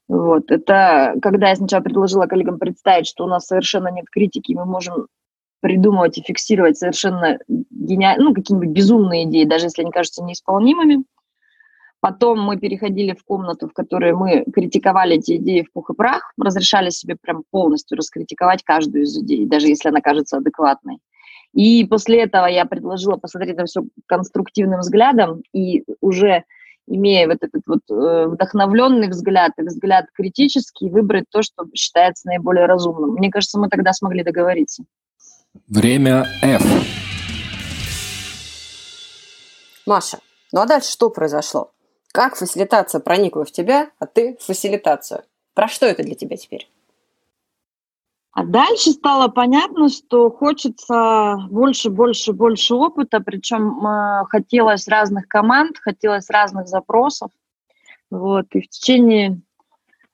Вот. 0.09 0.51
Это 0.51 1.15
когда 1.23 1.51
я 1.51 1.57
сначала 1.57 1.83
предложила 1.83 2.27
коллегам 2.27 2.59
представить, 2.59 3.07
что 3.07 3.25
у 3.25 3.29
нас 3.29 3.47
совершенно 3.47 3.89
нет 3.89 4.07
критики, 4.11 4.55
мы 4.55 4.65
можем 4.65 5.07
придумывать 5.61 6.19
и 6.19 6.23
фиксировать 6.23 6.79
совершенно 6.79 7.39
гениальные, 7.49 8.29
ну, 8.29 8.35
какие-нибудь 8.35 8.71
безумные 8.71 9.25
идеи, 9.25 9.45
даже 9.45 9.67
если 9.67 9.83
они 9.83 9.91
кажутся 9.91 10.23
неисполнимыми. 10.23 11.05
Потом 12.01 12.41
мы 12.41 12.57
переходили 12.57 13.13
в 13.13 13.25
комнату, 13.25 13.69
в 13.69 13.73
которой 13.73 14.13
мы 14.13 14.45
критиковали 14.55 15.17
эти 15.17 15.37
идеи 15.37 15.63
в 15.63 15.73
пух 15.73 15.91
и 15.91 15.95
прах, 15.95 16.33
разрешали 16.41 16.91
себе 16.91 17.17
прям 17.21 17.43
полностью 17.51 17.97
раскритиковать 17.99 18.63
каждую 18.63 19.05
из 19.05 19.19
идей, 19.19 19.47
даже 19.47 19.67
если 19.67 19.89
она 19.89 20.01
кажется 20.01 20.37
адекватной. 20.37 20.99
И 21.55 21.85
после 21.87 22.23
этого 22.23 22.47
я 22.47 22.67
предложила 22.67 23.17
посмотреть 23.17 23.57
на 23.57 23.65
все 23.65 23.83
конструктивным 24.07 24.81
взглядом 24.81 25.43
и 25.53 25.85
уже 26.01 26.45
имея 26.87 27.27
вот 27.27 27.39
этот 27.41 27.63
вот 27.67 27.81
э, 27.91 28.27
вдохновленный 28.29 29.09
взгляд 29.09 29.53
и 29.59 29.63
взгляд 29.63 30.07
критический, 30.15 30.89
выбрать 30.89 31.25
то, 31.31 31.43
что 31.43 31.65
считается 31.75 32.29
наиболее 32.29 32.67
разумным. 32.67 33.15
Мне 33.15 33.31
кажется, 33.31 33.59
мы 33.59 33.69
тогда 33.69 33.93
смогли 33.93 34.23
договориться. 34.23 34.85
Время 35.67 36.27
F. 36.43 36.63
Маша, 39.85 40.19
ну 40.53 40.61
а 40.61 40.67
дальше 40.67 40.93
что 40.93 41.11
произошло? 41.11 41.73
Как 42.19 42.35
фасилитация 42.35 43.01
проникла 43.01 43.45
в 43.45 43.53
тебя, 43.53 43.93
а 44.01 44.07
ты 44.07 44.37
фасилитацию? 44.41 45.23
Про 45.55 45.69
что 45.69 45.87
это 45.87 46.03
для 46.03 46.17
тебя 46.17 46.37
теперь? 46.37 46.69
А 48.33 48.45
дальше 48.45 48.91
стало 48.91 49.29
понятно, 49.29 49.89
что 49.89 50.29
хочется 50.29 51.37
больше, 51.49 51.91
больше, 51.91 52.33
больше 52.33 52.75
опыта, 52.75 53.21
причем 53.21 53.87
э, 53.87 54.25
хотелось 54.31 54.89
разных 54.89 55.29
команд, 55.29 55.79
хотелось 55.79 56.29
разных 56.29 56.67
запросов. 56.67 57.31
Вот, 58.11 58.47
и 58.51 58.63
в 58.63 58.69
течение 58.69 59.41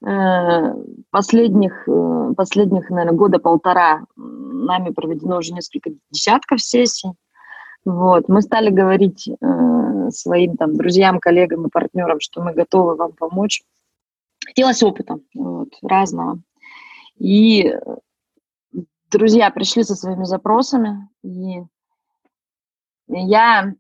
э, 0.07 0.75
последних, 1.09 1.89
э, 1.89 2.35
последних, 2.37 2.91
наверное, 2.91 3.17
года 3.17 3.39
полтора 3.39 4.05
нами 4.15 4.91
проведено 4.91 5.39
уже 5.39 5.55
несколько 5.55 5.89
десятков 6.11 6.61
сессий. 6.61 7.13
Вот. 7.85 8.29
Мы 8.29 8.43
стали 8.43 8.71
говорить 8.71 9.29
э, 9.29 10.11
своим 10.11 10.57
там, 10.57 10.77
друзьям, 10.77 11.21
коллегам 11.21 11.67
и 11.67 11.71
партнерам, 11.71 12.21
что 12.21 12.43
мы 12.43 12.53
готовы 12.53 12.97
вам 12.97 13.13
помочь. 13.13 13.63
Хотелось 14.47 14.83
опыта 14.83 15.19
вот, 15.35 15.71
разного. 15.83 16.41
И 17.19 17.75
друзья 19.11 19.51
пришли 19.51 19.85
со 19.85 19.95
своими 19.95 20.25
запросами, 20.25 21.09
и 21.23 21.63
я 23.09 23.75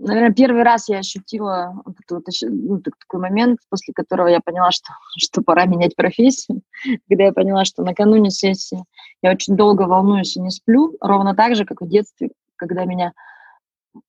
наверное, 0.00 0.32
первый 0.32 0.62
раз 0.62 0.88
я 0.88 0.98
ощутила 0.98 1.82
вот, 1.84 1.96
вот, 2.10 2.24
ну, 2.42 2.80
такой 2.80 3.20
момент, 3.20 3.58
после 3.68 3.92
которого 3.94 4.28
я 4.28 4.40
поняла, 4.40 4.70
что, 4.72 4.92
что 5.16 5.42
пора 5.42 5.66
менять 5.66 5.94
профессию. 5.94 6.62
Когда 7.08 7.24
я 7.24 7.32
поняла, 7.32 7.64
что 7.64 7.82
накануне 7.82 8.30
сессии 8.30 8.84
я 9.22 9.32
очень 9.32 9.56
долго 9.56 9.82
волнуюсь 9.82 10.36
и 10.36 10.40
не 10.40 10.50
сплю, 10.50 10.96
ровно 11.00 11.34
так 11.34 11.54
же, 11.54 11.64
как 11.64 11.82
в 11.82 11.88
детстве, 11.88 12.30
когда 12.60 12.84
меня 12.84 13.12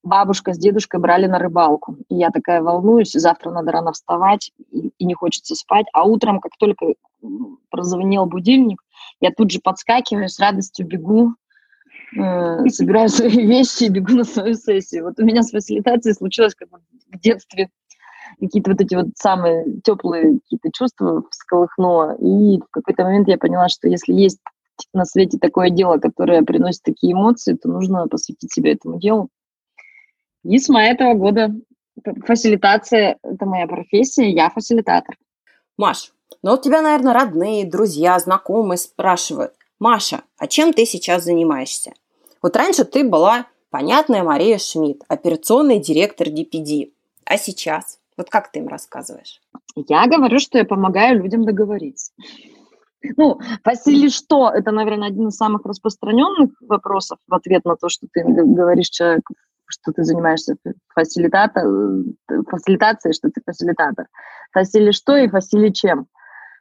бабушка 0.04 0.54
с 0.54 0.58
дедушкой 0.58 1.00
брали 1.00 1.26
на 1.26 1.40
рыбалку. 1.40 1.98
И 2.10 2.16
я 2.16 2.30
такая 2.30 2.62
волнуюсь, 2.62 3.14
завтра 3.14 3.52
надо 3.52 3.72
рано 3.72 3.94
вставать, 3.94 4.52
и, 4.72 4.92
и 4.98 5.06
не 5.06 5.14
хочется 5.14 5.56
спать. 5.56 5.86
А 5.94 6.04
утром, 6.04 6.40
как 6.40 6.52
только 6.60 6.94
прозвонил 7.70 8.26
будильник, 8.26 8.82
я 9.20 9.32
тут 9.32 9.52
же 9.52 9.60
подскакиваю, 9.64 10.30
с 10.30 10.40
радостью 10.40 10.86
бегу, 10.86 11.34
э, 12.18 12.68
собираю 12.70 13.10
свои 13.10 13.46
вещи 13.46 13.86
и 13.86 13.90
бегу 13.90 14.14
на 14.14 14.24
свою 14.24 14.56
сессию. 14.56 15.06
Вот 15.06 15.20
у 15.20 15.24
меня 15.24 15.44
с 15.44 15.52
фасилитацией 15.52 16.16
случилось 16.16 16.56
как 16.56 16.70
в 16.70 17.20
детстве 17.20 17.70
какие-то 18.40 18.72
вот 18.72 18.82
эти 18.82 18.96
вот 18.96 19.08
самые 19.16 19.82
теплые 19.84 20.40
какие-то 20.40 20.70
чувства 20.74 21.24
всколыхнуло. 21.30 22.16
И 22.16 22.60
в 22.60 22.68
какой-то 22.72 23.04
момент 23.04 23.28
я 23.28 23.38
поняла, 23.38 23.68
что 23.70 23.88
если 23.88 24.14
есть 24.14 24.40
на 24.94 25.06
свете 25.06 25.38
такое 25.38 25.70
дело, 25.70 25.98
которое 25.98 26.42
приносит 26.44 26.84
такие 26.84 27.14
эмоции, 27.14 27.56
то 27.56 27.70
нужно 27.70 28.08
посвятить 28.08 28.54
себя 28.54 28.72
этому 28.72 29.00
делу. 29.00 29.30
И 30.44 30.58
с 30.58 30.70
мая 30.70 30.94
этого 30.94 31.14
года 31.14 31.54
фасилитация– 32.26 33.18
это 33.24 33.46
моя 33.46 33.68
профессия, 33.68 34.30
я 34.30 34.50
фасилитатор. 34.50 35.18
Маш, 35.78 36.12
ну 36.42 36.54
у 36.54 36.58
тебя, 36.58 36.82
наверное, 36.82 37.14
родные, 37.14 37.70
друзья, 37.70 38.18
знакомые 38.20 38.78
спрашивают, 38.78 39.54
Маша, 39.80 40.22
а 40.38 40.48
чем 40.48 40.74
ты 40.74 40.86
сейчас 40.86 41.24
занимаешься? 41.24 41.94
Вот 42.42 42.56
раньше 42.56 42.86
ты 42.86 43.04
была 43.04 43.48
понятная 43.70 44.24
Мария 44.24 44.58
Шмидт, 44.58 45.04
операционный 45.08 45.80
директор 45.80 46.28
DPD. 46.28 46.92
А 47.26 47.38
сейчас? 47.38 48.00
Вот 48.18 48.30
как 48.30 48.52
ты 48.52 48.60
им 48.60 48.68
рассказываешь? 48.68 49.42
Я 49.76 50.06
говорю, 50.08 50.40
что 50.40 50.58
я 50.58 50.66
помогаю 50.66 51.22
людям 51.22 51.46
договориться. 51.46 52.12
Ну, 53.18 53.40
Василий, 53.66 54.10
что? 54.10 54.50
Это, 54.50 54.72
наверное, 54.72 55.10
один 55.10 55.28
из 55.28 55.36
самых 55.36 55.66
распространенных 55.66 56.52
вопросов 56.62 57.18
в 57.28 57.34
ответ 57.34 57.66
на 57.66 57.76
то, 57.76 57.90
что 57.90 58.08
ты 58.12 58.24
говоришь 58.24 58.90
человеку 58.90 59.36
что 59.72 59.92
ты 59.94 60.04
занимаешься 60.04 60.56
фасилитата, 60.94 61.62
э, 61.62 62.42
фасилитацией, 62.50 63.14
что 63.14 63.30
ты 63.30 63.42
фасилитатор. 63.46 64.08
Фасили 64.52 64.92
что 64.92 65.16
и 65.16 65.30
фасили 65.30 65.70
чем. 65.70 66.08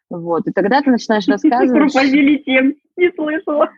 Вот. 0.08 0.46
И 0.46 0.52
тогда 0.52 0.80
ты 0.80 0.90
начинаешь 0.90 1.26
рассказывать... 1.28 1.92
Про 1.92 2.00
фасили 2.00 2.42
чем? 2.44 2.74
Не 2.96 3.10
слышала. 3.12 3.68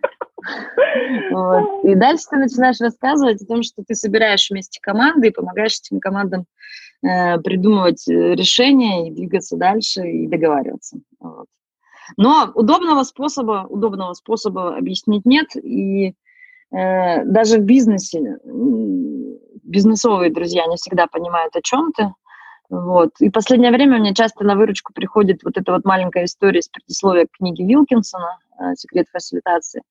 Вот. 1.30 1.84
И 1.84 1.94
дальше 1.94 2.24
ты 2.30 2.36
начинаешь 2.36 2.80
рассказывать 2.80 3.42
о 3.42 3.46
том, 3.46 3.62
что 3.62 3.84
ты 3.86 3.94
собираешь 3.94 4.50
вместе 4.50 4.80
команды 4.82 5.28
и 5.28 5.32
помогаешь 5.32 5.78
этим 5.78 6.00
командам 6.00 6.46
э, 7.02 7.38
придумывать 7.38 8.08
э, 8.08 8.34
решения 8.34 9.08
и 9.08 9.14
двигаться 9.14 9.56
дальше 9.56 10.02
и 10.02 10.26
договариваться. 10.26 10.98
Вот. 11.20 11.46
Но 12.16 12.50
удобного 12.54 13.02
способа, 13.04 13.66
удобного 13.68 14.14
способа 14.14 14.76
объяснить 14.76 15.24
нет. 15.24 15.56
И 15.56 16.14
Э, 16.72 17.24
даже 17.24 17.58
в 17.58 17.64
бизнесе 17.64 18.38
бизнесовые 19.62 20.32
друзья 20.32 20.66
не 20.66 20.76
всегда 20.76 21.06
понимают, 21.06 21.54
о 21.54 21.62
чем 21.62 21.92
ты. 21.92 22.12
Вот. 22.70 23.10
И 23.20 23.28
в 23.28 23.32
последнее 23.32 23.70
время 23.70 23.98
мне 23.98 24.14
часто 24.14 24.44
на 24.44 24.56
выручку 24.56 24.94
приходит 24.94 25.42
вот 25.44 25.58
эта 25.58 25.72
вот 25.72 25.84
маленькая 25.84 26.24
история 26.24 26.60
из 26.60 26.68
предисловия 26.68 27.26
книги 27.30 27.62
Вилкинсона 27.62 28.38
э, 28.58 28.74
«Секрет 28.76 29.06
фасилитации», 29.12 29.82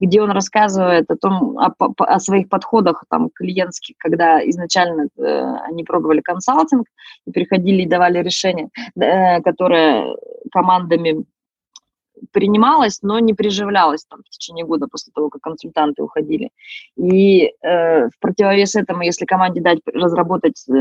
где 0.00 0.22
он 0.22 0.30
рассказывает 0.30 1.10
о 1.10 1.16
том, 1.16 1.58
о, 1.58 1.74
о 1.98 2.20
своих 2.20 2.48
подходах 2.48 3.04
там, 3.10 3.30
клиентских, 3.34 3.96
когда 3.98 4.38
изначально 4.48 5.08
э, 5.18 5.54
они 5.66 5.82
пробовали 5.82 6.20
консалтинг 6.20 6.86
и 7.26 7.32
приходили 7.32 7.82
и 7.82 7.88
давали 7.88 8.22
решения, 8.22 8.68
э, 8.94 9.40
которые 9.42 10.14
командами 10.52 11.24
принималась, 12.32 13.00
но 13.02 13.18
не 13.18 13.34
приживлялась 13.34 14.04
там 14.04 14.20
в 14.24 14.28
течение 14.30 14.64
года 14.64 14.86
после 14.86 15.12
того, 15.12 15.28
как 15.28 15.42
консультанты 15.42 16.02
уходили. 16.02 16.50
И 16.96 17.46
э, 17.46 18.08
в 18.08 18.18
противовес 18.20 18.74
этому, 18.74 19.02
если 19.02 19.24
команде 19.24 19.60
дать 19.60 19.78
разработать 19.86 20.64
э, 20.68 20.72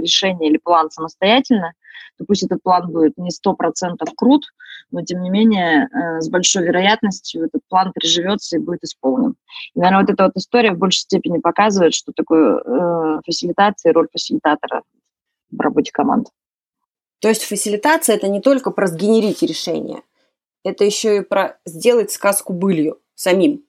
решение 0.00 0.50
или 0.50 0.58
план 0.58 0.90
самостоятельно, 0.90 1.72
то 2.18 2.24
пусть 2.24 2.42
этот 2.42 2.62
план 2.62 2.90
будет 2.90 3.16
не 3.16 3.30
сто 3.30 3.54
процентов 3.54 4.08
крут, 4.16 4.44
но 4.90 5.02
тем 5.02 5.22
не 5.22 5.30
менее 5.30 5.88
э, 5.88 6.20
с 6.20 6.28
большой 6.28 6.64
вероятностью 6.64 7.44
этот 7.44 7.62
план 7.68 7.92
приживется 7.92 8.56
и 8.56 8.60
будет 8.60 8.82
исполнен. 8.82 9.34
И, 9.74 9.78
наверное, 9.78 10.02
вот 10.02 10.10
эта 10.10 10.24
вот 10.24 10.36
история 10.36 10.72
в 10.72 10.78
большей 10.78 11.00
степени 11.00 11.38
показывает, 11.38 11.94
что 11.94 12.12
такое 12.12 12.58
э, 12.58 13.20
фасилитация 13.24 13.90
и 13.90 13.94
роль 13.94 14.08
фасилитатора 14.12 14.82
в 15.50 15.60
работе 15.60 15.90
команд. 15.92 16.28
То 17.20 17.28
есть 17.28 17.44
фасилитация– 17.44 18.16
это 18.16 18.28
не 18.28 18.40
только 18.40 18.70
про 18.70 18.86
сгенерить 18.86 19.42
решение, 19.42 20.02
это 20.68 20.84
еще 20.84 21.18
и 21.18 21.20
про 21.20 21.58
сделать 21.64 22.10
сказку 22.10 22.52
былью 22.52 22.98
самим. 23.14 23.64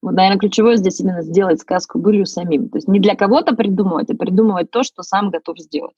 Вот, 0.00 0.12
наверное, 0.12 0.38
ключевое 0.38 0.76
здесь 0.76 1.00
именно 1.00 1.22
сделать 1.22 1.60
сказку 1.60 1.98
былью 1.98 2.26
самим. 2.26 2.68
То 2.68 2.78
есть 2.78 2.88
не 2.88 3.00
для 3.00 3.16
кого-то 3.16 3.54
придумывать, 3.54 4.10
а 4.10 4.14
придумывать 4.14 4.70
то, 4.70 4.82
что 4.82 5.02
сам 5.02 5.30
готов 5.30 5.58
сделать. 5.58 5.96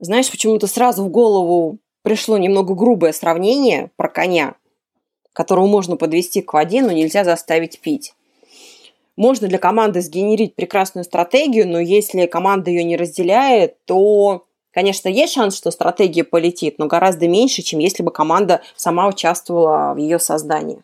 Знаешь, 0.00 0.30
почему-то 0.30 0.66
сразу 0.66 1.04
в 1.04 1.10
голову 1.10 1.78
пришло 2.02 2.38
немного 2.38 2.74
грубое 2.74 3.12
сравнение 3.12 3.90
про 3.96 4.08
коня, 4.08 4.54
которого 5.32 5.66
можно 5.66 5.96
подвести 5.96 6.40
к 6.40 6.52
воде, 6.52 6.82
но 6.82 6.92
нельзя 6.92 7.24
заставить 7.24 7.80
пить. 7.80 8.14
Можно 9.16 9.48
для 9.48 9.58
команды 9.58 10.00
сгенерить 10.00 10.54
прекрасную 10.54 11.04
стратегию, 11.04 11.68
но 11.68 11.80
если 11.80 12.26
команда 12.26 12.70
ее 12.70 12.84
не 12.84 12.96
разделяет, 12.96 13.76
то 13.84 14.46
Конечно, 14.72 15.08
есть 15.08 15.32
шанс, 15.32 15.56
что 15.56 15.70
стратегия 15.70 16.24
полетит, 16.24 16.78
но 16.78 16.86
гораздо 16.86 17.26
меньше, 17.26 17.62
чем 17.62 17.80
если 17.80 18.02
бы 18.02 18.10
команда 18.10 18.62
сама 18.76 19.08
участвовала 19.08 19.94
в 19.94 19.96
ее 19.96 20.18
создании. 20.18 20.82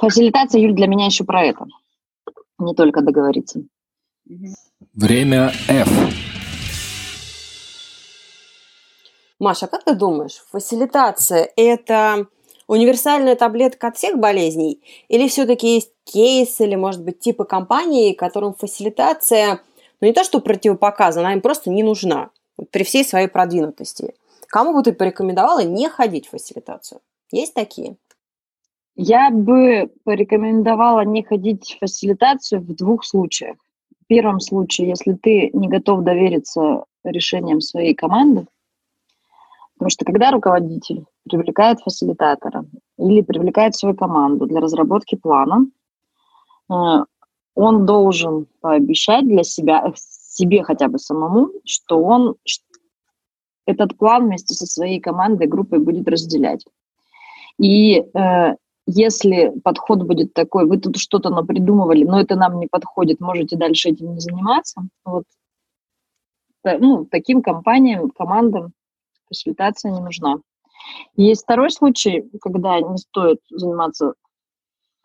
Фасилитация, 0.00 0.60
Юль, 0.60 0.72
для 0.72 0.86
меня 0.86 1.06
еще 1.06 1.24
про 1.24 1.44
это. 1.44 1.66
Не 2.58 2.74
только 2.74 3.02
договориться. 3.02 3.62
Время 4.94 5.52
F. 5.68 5.88
Маша, 9.38 9.68
как 9.68 9.84
ты 9.84 9.94
думаешь, 9.94 10.42
фасилитация– 10.50 11.48
это 11.56 12.26
универсальная 12.66 13.36
таблетка 13.36 13.88
от 13.88 13.96
всех 13.96 14.18
болезней? 14.18 14.82
Или 15.08 15.28
все-таки 15.28 15.74
есть 15.74 15.92
кейс 16.04 16.60
или, 16.60 16.74
может 16.74 17.04
быть, 17.04 17.20
типы 17.20 17.44
компаний, 17.44 18.14
которым 18.14 18.54
фасилитация, 18.54 19.60
ну 20.00 20.08
не 20.08 20.12
то, 20.12 20.24
что 20.24 20.40
противопоказана, 20.40 21.28
она 21.28 21.34
им 21.34 21.40
просто 21.40 21.70
не 21.70 21.84
нужна? 21.84 22.30
При 22.70 22.82
всей 22.82 23.04
своей 23.04 23.28
продвинутости. 23.28 24.14
Кому 24.48 24.72
бы 24.72 24.82
ты 24.82 24.92
порекомендовала 24.92 25.62
не 25.64 25.88
ходить 25.88 26.26
в 26.26 26.30
фасилитацию? 26.30 27.00
Есть 27.30 27.54
такие? 27.54 27.96
Я 28.96 29.30
бы 29.30 29.92
порекомендовала 30.04 31.04
не 31.04 31.22
ходить 31.22 31.74
в 31.76 31.78
фасилитацию 31.80 32.60
в 32.60 32.74
двух 32.74 33.04
случаях. 33.04 33.56
В 34.02 34.06
первом 34.06 34.40
случае, 34.40 34.88
если 34.88 35.12
ты 35.12 35.50
не 35.52 35.68
готов 35.68 36.02
довериться 36.02 36.84
решениям 37.04 37.60
своей 37.60 37.94
команды, 37.94 38.46
потому 39.74 39.90
что 39.90 40.04
когда 40.04 40.30
руководитель 40.30 41.04
привлекает 41.28 41.80
фасилитатора 41.80 42.64
или 42.98 43.22
привлекает 43.22 43.76
свою 43.76 43.94
команду 43.94 44.46
для 44.46 44.60
разработки 44.60 45.14
плана, 45.14 45.66
э, 46.70 47.04
он 47.54 47.86
должен 47.86 48.46
пообещать 48.60 49.26
для 49.26 49.44
себя, 49.44 49.92
себе 50.38 50.62
хотя 50.62 50.88
бы 50.88 50.98
самому, 50.98 51.50
что 51.64 52.00
он 52.02 52.36
этот 53.66 53.96
план 53.98 54.26
вместе 54.26 54.54
со 54.54 54.66
своей 54.66 55.00
командой, 55.00 55.46
группой 55.46 55.78
будет 55.78 56.08
разделять. 56.08 56.64
И 57.58 57.98
э, 58.00 58.54
если 58.86 59.52
подход 59.62 60.04
будет 60.04 60.32
такой, 60.32 60.66
вы 60.66 60.78
тут 60.78 60.96
что-то 60.96 61.28
напридумывали, 61.30 62.04
но 62.04 62.20
это 62.20 62.36
нам 62.36 62.58
не 62.60 62.66
подходит, 62.66 63.20
можете 63.20 63.56
дальше 63.56 63.90
этим 63.90 64.14
не 64.14 64.20
заниматься, 64.20 64.82
вот, 65.04 65.24
ну, 66.64 67.04
таким 67.04 67.42
компаниям, 67.42 68.10
командам 68.10 68.72
консультация 69.26 69.92
не 69.92 70.00
нужна. 70.00 70.36
Есть 71.16 71.42
второй 71.42 71.70
случай, 71.70 72.24
когда 72.40 72.80
не 72.80 72.96
стоит 72.96 73.40
заниматься 73.50 74.14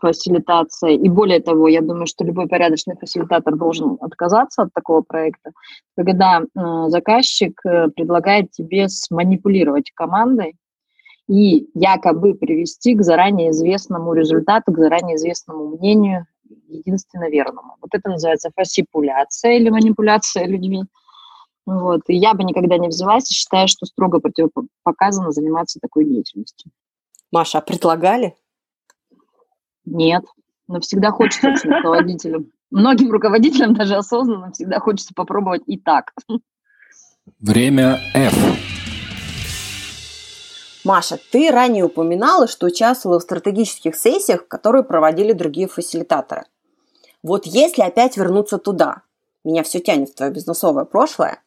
фасилитация. 0.04 0.92
И 0.92 1.10
более 1.10 1.40
того, 1.40 1.70
я 1.70 1.82
думаю, 1.82 2.08
что 2.08 2.26
любой 2.26 2.48
порядочный 2.48 2.96
фасилитатор 3.00 3.56
должен 3.56 3.98
отказаться 4.02 4.64
от 4.64 4.74
такого 4.74 5.02
проекта, 5.02 5.52
когда 5.96 6.42
э, 6.42 6.90
заказчик 6.90 7.60
э, 7.66 7.88
предлагает 7.88 8.52
тебе 8.52 8.90
сманипулировать 8.90 9.92
командой 9.96 10.56
и 11.30 11.70
якобы 11.74 12.34
привести 12.34 12.96
к 12.96 13.02
заранее 13.02 13.52
известному 13.52 14.14
результату, 14.14 14.74
к 14.74 14.78
заранее 14.78 15.16
известному 15.16 15.78
мнению, 15.78 16.26
единственно 16.68 17.30
верному. 17.30 17.78
Вот 17.82 17.92
это 17.94 18.10
называется 18.10 18.52
фасипуляция 18.54 19.54
или 19.54 19.70
манипуляция 19.70 20.46
людьми. 20.46 20.84
Вот. 21.66 22.02
И 22.08 22.16
я 22.16 22.34
бы 22.34 22.44
никогда 22.44 22.78
не 22.78 22.90
взялась 22.90 23.32
и 23.32 23.34
считаю, 23.34 23.70
что 23.70 23.86
строго 23.86 24.20
противопоказано 24.20 25.32
заниматься 25.32 25.80
такой 25.82 26.04
деятельностью. 26.04 26.72
Маша, 27.32 27.60
а 27.60 27.62
предлагали? 27.62 28.36
Нет, 29.86 30.24
но 30.68 30.80
всегда 30.80 31.12
хочется 31.12 31.52
быть 31.52 31.66
руководителем. 31.66 32.52
многим 32.72 33.12
руководителям, 33.12 33.74
даже 33.74 33.96
осознанно, 33.96 34.52
всегда 34.52 34.80
хочется 34.80 35.14
попробовать 35.14 35.64
и 35.68 35.78
так. 35.78 36.14
Время 37.40 38.00
F. 38.14 38.34
Маша, 40.84 41.18
ты 41.32 41.50
ранее 41.50 41.86
упоминала, 41.86 42.48
что 42.48 42.68
участвовала 42.68 43.20
в 43.20 43.24
стратегических 43.24 43.96
сессиях, 43.96 44.48
которые 44.48 44.84
проводили 44.84 45.32
другие 45.32 45.68
фасилитаторы. 45.68 46.44
Вот 47.22 47.46
если 47.46 47.84
опять 47.84 48.18
вернуться 48.18 48.58
туда, 48.58 49.02
меня 49.46 49.64
все 49.64 49.80
тянет 49.80 50.10
в 50.10 50.16
твое 50.16 50.32
бизнесовое 50.32 50.84
прошлое, 50.84 51.42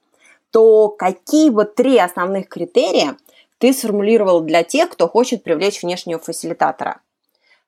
то 0.51 0.89
какие 0.89 1.51
бы 1.51 1.65
три 1.65 1.99
основных 1.99 2.49
критерия 2.49 3.17
ты 3.59 3.73
сформулировал 3.75 4.41
для 4.41 4.63
тех, 4.63 4.91
кто 4.91 5.09
хочет 5.09 5.43
привлечь 5.43 5.83
внешнего 5.83 6.19
фасилитатора? 6.19 7.01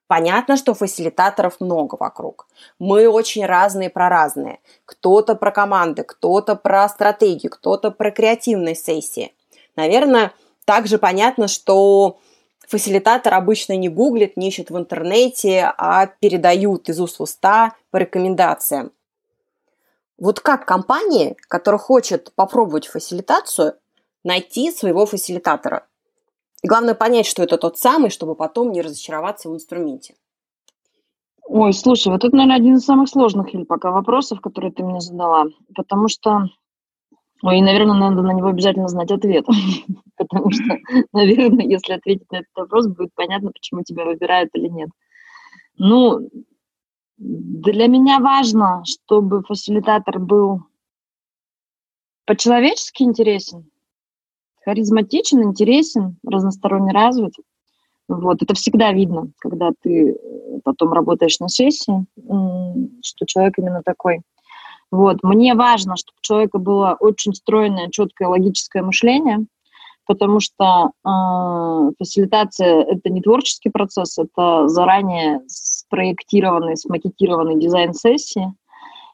Понятно, 0.09 0.57
что 0.57 0.73
фасилитаторов 0.73 1.61
много 1.61 1.97
вокруг. 2.01 2.49
Мы 2.79 3.07
очень 3.09 3.45
разные 3.45 3.91
про 3.91 4.09
разные. 4.09 4.59
Кто-то 4.87 5.35
про 5.35 5.53
команды, 5.53 6.03
кто-то 6.03 6.57
про 6.57 6.89
стратегию, 6.89 7.53
кто-то 7.53 7.91
про 7.91 8.11
креативные 8.11 8.75
сессии. 8.75 9.35
Наверное, 9.77 10.33
также 10.65 10.97
понятно, 10.97 11.47
что 11.47 12.19
фасилитатор 12.67 13.35
обычно 13.35 13.77
не 13.77 13.91
гуглит, 13.91 14.39
не 14.39 14.49
ищет 14.49 14.71
в 14.71 14.79
интернете, 14.79 15.71
а 15.77 16.07
передают 16.07 16.89
из 16.89 16.99
уст 17.01 17.19
в 17.19 17.23
уста 17.25 17.75
по 17.91 17.99
рекомендациям. 17.99 18.93
Вот 20.17 20.41
как 20.41 20.65
компания, 20.65 21.37
которая 21.49 21.79
хочет 21.79 22.33
попробовать 22.35 22.87
фасилитацию, 22.87 23.75
найти 24.25 24.73
своего 24.73 25.05
фасилитатора? 25.05 25.87
И 26.63 26.69
главное 26.69 26.95
понять, 26.95 27.27
что 27.27 27.43
это 27.43 27.57
тот 27.57 27.79
самый, 27.79 28.11
чтобы 28.11 28.35
потом 28.35 28.73
не 28.73 28.83
разочароваться 28.83 29.49
в 29.49 29.55
инструменте. 29.55 30.15
Ой, 31.45 31.73
слушай, 31.73 32.09
вот 32.09 32.25
это, 32.25 32.35
наверное, 32.37 32.57
один 32.57 32.75
из 32.77 32.85
самых 32.85 33.09
сложных, 33.09 33.55
или 33.55 33.65
пока 33.65 33.91
вопросов, 33.91 34.41
которые 34.41 34.73
ты 34.73 34.83
мне 34.83 35.01
задала. 35.01 35.47
Потому 35.75 36.09
что, 36.09 36.49
ой, 37.43 37.61
наверное, 37.61 37.97
надо 37.97 38.23
на 38.23 38.33
него 38.33 38.49
обязательно 38.49 38.89
знать 38.89 39.11
ответ. 39.11 39.47
Потому 40.17 40.51
что, 40.51 40.77
наверное, 41.13 41.65
если 41.65 41.95
ответить 41.95 42.31
на 42.31 42.39
этот 42.39 42.51
вопрос, 42.55 42.89
будет 42.89 43.15
понятно, 43.15 43.53
почему 43.53 43.83
тебя 43.83 44.05
выбирают 44.05 44.51
или 44.55 44.69
нет. 44.69 44.91
Ну, 45.79 46.29
для 47.17 47.87
меня 47.87 48.19
важно, 48.19 48.83
чтобы 48.85 49.43
фасилитатор 49.43 50.19
был 50.19 50.65
по-человечески 52.27 53.05
интересен, 53.05 53.71
харизматичен, 54.69 55.43
интересен, 55.43 56.19
разносторонне 56.27 56.93
развит. 56.93 57.33
Вот, 58.07 58.43
это 58.43 58.55
всегда 58.55 58.93
видно, 58.93 59.31
когда 59.39 59.71
ты 59.83 60.11
э, 60.11 60.61
потом 60.63 60.93
работаешь 60.93 61.41
на 61.41 61.49
сессии, 61.49 62.05
что 63.03 63.27
человек 63.27 63.59
именно 63.59 63.83
такой. 63.83 64.21
Вот, 64.91 65.23
мне 65.23 65.55
важно, 65.55 65.97
чтобы 65.97 66.17
у 66.19 66.27
человека 66.27 66.59
было 66.59 66.97
очень 67.01 67.35
стройное, 67.35 67.89
четкое 67.89 68.29
логическое 68.29 68.83
мышление, 68.83 69.47
потому 70.07 70.41
что 70.41 70.91
э, 71.05 71.93
фасилитация– 71.99 72.83
это 72.91 73.11
не 73.11 73.23
творческий 73.23 73.71
процесс, 73.71 74.19
это 74.19 74.69
заранее 74.69 75.41
спроектированный, 75.47 76.77
смакетированный 76.77 77.59
дизайн 77.59 77.95
сессии– 77.95 78.53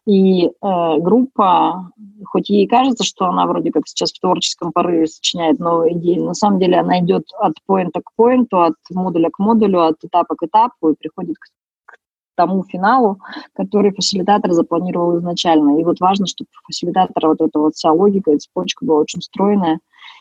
и 0.07 0.47
э, 0.47 0.51
группа, 0.61 1.91
хоть 2.27 2.51
ей 2.51 2.67
кажется, 2.67 3.05
что 3.05 3.27
она 3.27 3.47
вроде 3.47 3.73
как 3.73 3.85
сейчас 3.87 4.13
в 4.13 4.21
творческом 4.21 4.71
порыве 4.73 5.07
сочиняет 5.07 5.59
новые 5.59 5.97
идеи, 5.97 6.19
на 6.19 6.35
самом 6.35 6.59
деле 6.59 6.79
она 6.79 7.01
идет 7.01 7.25
от 7.39 7.55
поинта 7.67 8.01
к 8.05 8.11
поинту, 8.15 8.61
от 8.61 8.75
модуля 8.91 9.31
к 9.31 9.39
модулю, 9.39 9.81
от 9.81 9.97
этапа 10.03 10.35
к 10.37 10.43
этапу 10.43 10.91
и 10.91 10.95
приходит 10.95 11.37
к, 11.39 11.47
к 11.87 11.97
тому 12.37 12.65
финалу, 12.65 13.19
который 13.55 13.95
фасилитатор 13.95 14.53
запланировал 14.53 15.19
изначально. 15.19 15.81
И 15.81 15.85
вот 15.85 16.01
важно, 16.01 16.27
чтобы 16.27 16.49
у 16.51 16.67
фасилитатора 16.67 17.29
вот 17.29 17.41
эта 17.41 17.59
вот 17.59 17.75
вся 17.75 17.91
логика 17.91 18.33
и 18.33 18.39
цепочка 18.39 18.85
была 18.85 19.01
очень 19.01 19.23
стройная, 19.23 19.81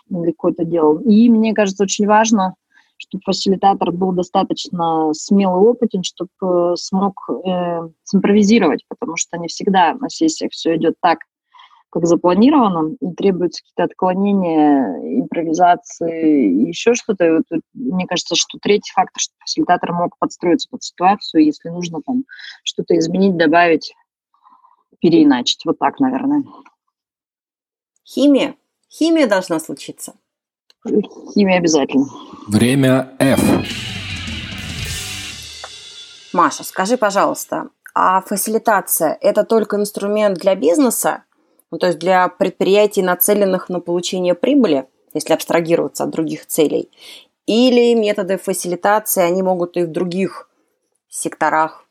легко 0.10 0.50
это 0.50 0.63
делал. 0.63 1.00
И 1.00 1.30
мне 1.30 1.54
кажется, 1.54 1.84
очень 1.84 2.08
важно 2.08 2.56
чтобы 3.04 3.24
фасилитатор 3.26 3.92
был 3.92 4.12
достаточно 4.13 5.13
смелый 5.13 5.68
опытен, 5.68 6.04
чтобы 6.04 6.30
э, 6.42 6.76
смог 6.78 7.30
э, 7.30 7.89
симпровизировать, 8.04 8.86
потому 8.88 9.18
что 9.18 9.38
не 9.38 9.48
всегда 9.48 9.94
на 9.94 10.10
сессиях 10.10 10.52
все 10.52 10.76
идет 10.78 10.96
так, 11.02 11.20
как 11.89 12.06
запланировано, 12.06 12.96
и 13.00 13.13
требуются 13.13 13.62
какие-то 13.62 13.84
отклонения, 13.84 15.22
импровизации, 15.22 16.68
еще 16.68 16.96
что-то. 16.96 17.44
Вот, 17.50 17.62
мне 17.74 18.08
кажется, 18.08 18.36
что 18.36 18.58
третий 18.60 18.92
фактор, 18.94 19.22
что 19.22 19.34
фасилитатор 19.39 19.92
мог 19.92 20.18
подстроиться 20.18 20.70
под 20.72 20.82
ситуацию, 20.82 21.44
если 21.46 21.70
нужно 21.70 22.02
там 22.02 22.24
что-то 22.63 22.98
изменить, 22.98 23.38
добавить, 23.38 23.94
переиначить. 25.00 25.66
Вот 25.66 25.78
так, 25.78 26.00
наверное. 26.00 26.44
Химия. 28.06 28.56
Химия 28.89 29.28
должна 29.28 29.60
случиться. 29.60 30.13
Химия 30.86 31.58
обязательно. 31.58 32.06
Время 32.48 33.15
F. 33.19 33.39
Маша, 36.34 36.63
скажи, 36.63 36.98
пожалуйста, 36.98 37.69
а 37.93 38.22
фасилитация– 38.22 39.17
это 39.22 39.43
только 39.43 39.78
инструмент 39.78 40.39
для 40.39 40.56
бизнеса, 40.56 41.24
ну, 41.72 41.78
то 41.78 41.88
есть 41.88 42.00
для 42.00 42.28
предприятий, 42.28 43.02
нацеленных 43.02 43.69
на 43.69 43.80
получение 43.80 44.34
прибыли, 44.34 44.88
если 45.13 45.34
абстрагироваться 45.34 46.04
от 46.04 46.10
других 46.10 46.48
целей, 46.48 46.89
или 47.46 47.93
методы 47.93 48.38
фасилитации, 48.38 49.22
они 49.22 49.43
могут 49.43 49.78
и 49.78 49.84
в 49.84 49.91
других 49.91 50.50
секторах, 51.08 51.86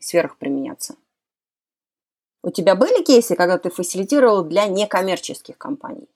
сферах 0.00 0.36
применяться? 0.36 0.96
У 2.42 2.50
тебя 2.50 2.74
были 2.74 3.02
кейсы, 3.02 3.36
когда 3.36 3.58
ты 3.58 3.70
фасилитировал 3.70 4.44
для 4.44 4.66
некоммерческих 4.66 5.56
компаний? 5.56 6.08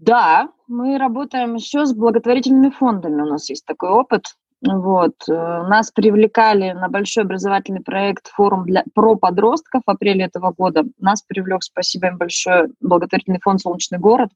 Да, 0.00 0.48
мы 0.68 0.98
работаем 0.98 1.54
еще 1.54 1.84
с 1.84 1.92
благотворительными 1.92 2.70
фондами. 2.70 3.22
У 3.22 3.26
нас 3.26 3.50
есть 3.50 3.66
такой 3.66 3.90
опыт. 3.90 4.24
Вот. 4.60 5.14
Э, 5.28 5.32
нас 5.68 5.90
привлекали 5.92 6.72
на 6.72 6.88
большой 6.88 7.24
образовательный 7.24 7.80
проект 7.80 8.28
«Форум 8.28 8.64
для, 8.64 8.84
про 8.94 9.16
подростков» 9.16 9.82
в 9.86 9.90
апреле 9.90 10.24
этого 10.24 10.52
года. 10.52 10.84
Нас 10.98 11.22
привлек, 11.22 11.62
спасибо 11.62 12.08
им 12.08 12.18
большое, 12.18 12.68
благотворительный 12.80 13.40
фонд 13.40 13.60
«Солнечный 13.60 13.98
город». 13.98 14.30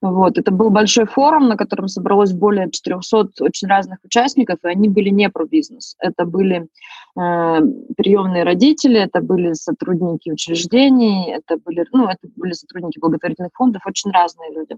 Вот. 0.00 0.38
Это 0.38 0.52
был 0.52 0.70
большой 0.70 1.06
форум, 1.06 1.48
на 1.48 1.56
котором 1.56 1.88
собралось 1.88 2.32
более 2.32 2.70
400 2.70 3.30
очень 3.40 3.66
разных 3.66 3.98
участников, 4.04 4.58
и 4.62 4.68
они 4.68 4.88
были 4.88 5.08
не 5.08 5.28
про 5.28 5.44
бизнес. 5.44 5.96
Это 5.98 6.24
были 6.24 6.68
э, 7.16 7.60
приемные 7.96 8.44
родители, 8.44 9.00
это 9.00 9.20
были 9.20 9.54
сотрудники 9.54 10.30
учреждений, 10.30 11.32
это 11.32 11.56
были, 11.56 11.84
ну, 11.92 12.06
это 12.06 12.28
были 12.36 12.52
сотрудники 12.52 13.00
благотворительных 13.00 13.52
фондов, 13.54 13.82
очень 13.86 14.12
разные 14.12 14.52
люди. 14.52 14.76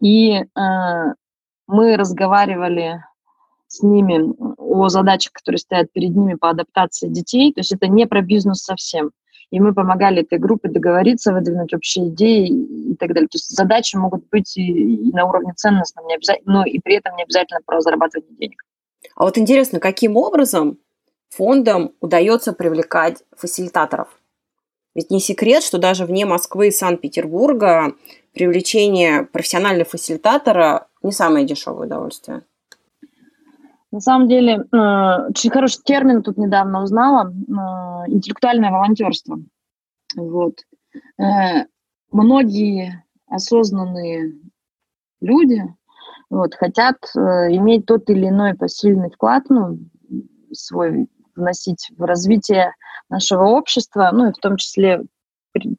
И 0.00 0.32
э, 0.32 1.14
мы 1.66 1.96
разговаривали 1.96 3.02
с 3.68 3.82
ними 3.82 4.34
о 4.56 4.88
задачах, 4.88 5.32
которые 5.32 5.58
стоят 5.58 5.92
перед 5.92 6.16
ними 6.16 6.34
по 6.34 6.48
адаптации 6.48 7.08
детей. 7.08 7.52
То 7.52 7.60
есть 7.60 7.72
это 7.72 7.88
не 7.88 8.06
про 8.06 8.22
бизнес 8.22 8.62
совсем 8.62 9.10
и 9.50 9.60
мы 9.60 9.74
помогали 9.74 10.22
этой 10.22 10.38
группе 10.38 10.68
договориться, 10.68 11.32
выдвинуть 11.32 11.72
общие 11.72 12.08
идеи 12.08 12.48
и 12.48 12.96
так 12.96 13.12
далее. 13.12 13.28
То 13.28 13.36
есть 13.36 13.54
задачи 13.54 13.96
могут 13.96 14.28
быть 14.28 14.56
и, 14.56 15.10
на 15.12 15.24
уровне 15.24 15.52
ценностном, 15.54 16.06
не 16.06 16.18
но 16.44 16.64
и 16.64 16.78
при 16.80 16.96
этом 16.96 17.16
не 17.16 17.22
обязательно 17.22 17.60
про 17.64 17.80
зарабатывание 17.80 18.34
денег. 18.36 18.62
А 19.14 19.24
вот 19.24 19.38
интересно, 19.38 19.78
каким 19.78 20.16
образом 20.16 20.78
фондам 21.30 21.92
удается 22.00 22.52
привлекать 22.52 23.22
фасилитаторов? 23.36 24.08
Ведь 24.94 25.10
не 25.10 25.20
секрет, 25.20 25.62
что 25.62 25.78
даже 25.78 26.06
вне 26.06 26.24
Москвы 26.24 26.68
и 26.68 26.72
Санкт-Петербурга 26.72 27.94
привлечение 28.32 29.24
профессионального 29.24 29.88
фасилитатора 29.88 30.88
не 31.02 31.12
самое 31.12 31.46
дешевое 31.46 31.86
удовольствие. 31.86 32.42
На 33.96 34.00
самом 34.00 34.28
деле, 34.28 34.56
э, 34.58 35.28
очень 35.30 35.48
хороший 35.48 35.80
термин 35.82 36.22
тут 36.22 36.36
недавно 36.36 36.82
узнала 36.82 37.30
э,– 37.30 38.10
интеллектуальное 38.12 38.70
волонтерство. 38.70 39.38
Вот. 40.14 40.58
Э, 41.18 41.64
многие 42.12 43.02
осознанные 43.26 44.34
люди 45.22 45.62
вот, 46.28 46.54
хотят 46.56 46.96
иметь 47.14 47.86
тот 47.86 48.10
или 48.10 48.28
иной 48.28 48.52
посильный 48.52 49.08
вклад, 49.08 49.44
ну, 49.48 49.78
свой 50.52 51.08
вносить 51.34 51.90
в 51.96 52.02
развитие 52.02 52.74
нашего 53.08 53.44
общества, 53.44 54.10
ну 54.12 54.28
и 54.28 54.32
в 54.32 54.36
том 54.36 54.58
числе 54.58 55.04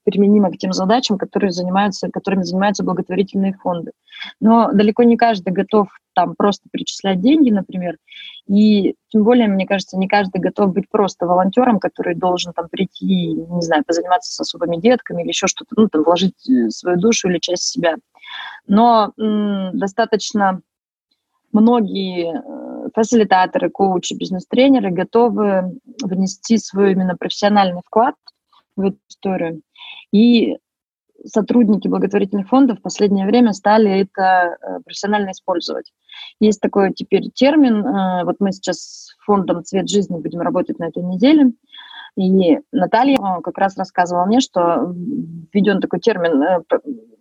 применимо 0.03 0.51
к 0.51 0.57
тем 0.57 0.73
задачам, 0.73 1.17
которые 1.17 1.51
занимаются, 1.51 2.09
которыми 2.09 2.43
занимаются 2.43 2.83
благотворительные 2.83 3.53
фонды. 3.53 3.91
Но 4.39 4.71
далеко 4.71 5.03
не 5.03 5.17
каждый 5.17 5.51
готов 5.53 5.89
там 6.13 6.33
просто 6.35 6.67
перечислять 6.71 7.21
деньги, 7.21 7.51
например. 7.51 7.97
И 8.47 8.95
тем 9.09 9.23
более, 9.23 9.47
мне 9.47 9.67
кажется, 9.67 9.97
не 9.97 10.07
каждый 10.07 10.41
готов 10.41 10.73
быть 10.73 10.89
просто 10.89 11.27
волонтером, 11.27 11.79
который 11.79 12.15
должен 12.15 12.53
там 12.53 12.69
прийти, 12.69 13.33
не 13.33 13.61
знаю, 13.61 13.83
позаниматься 13.85 14.33
с 14.33 14.39
особыми 14.39 14.77
детками 14.77 15.21
или 15.21 15.29
еще 15.29 15.45
что-то, 15.45 15.75
ну, 15.77 15.87
там, 15.87 16.03
вложить 16.03 16.49
э, 16.49 16.69
свою 16.71 16.97
душу 16.99 17.29
или 17.29 17.37
часть 17.37 17.63
себя. 17.63 17.97
Но 18.65 19.13
м- 19.19 19.77
достаточно 19.77 20.61
многие 21.51 22.33
э, 22.33 22.89
фасилитаторы, 22.93 23.69
коучи, 23.69 24.13
бизнес-тренеры 24.13 24.91
готовы 24.91 25.79
внести 26.01 26.57
свой 26.57 26.93
именно 26.93 27.15
профессиональный 27.15 27.81
вклад 27.85 28.15
в 28.25 28.37
эту 28.85 28.99
историю. 29.09 29.61
И 30.11 30.57
сотрудники 31.25 31.87
благотворительных 31.87 32.47
фондов 32.47 32.79
в 32.79 32.81
последнее 32.81 33.25
время 33.25 33.53
стали 33.53 34.01
это 34.01 34.57
э, 34.61 34.79
профессионально 34.83 35.31
использовать. 35.31 35.91
Есть 36.39 36.61
такой 36.61 36.93
теперь 36.93 37.29
термин, 37.31 37.85
э, 37.85 38.23
вот 38.23 38.35
мы 38.39 38.51
сейчас 38.51 38.77
с 38.77 39.15
фондом 39.25 39.63
«Цвет 39.63 39.89
жизни» 39.89 40.17
будем 40.19 40.41
работать 40.41 40.79
на 40.79 40.85
этой 40.85 41.03
неделе, 41.03 41.51
и 42.15 42.59
Наталья 42.71 43.15
э, 43.15 43.41
как 43.41 43.57
раз 43.57 43.77
рассказывала 43.77 44.25
мне, 44.25 44.39
что 44.39 44.93
введен 45.53 45.81
такой 45.81 45.99
термин 45.99 46.63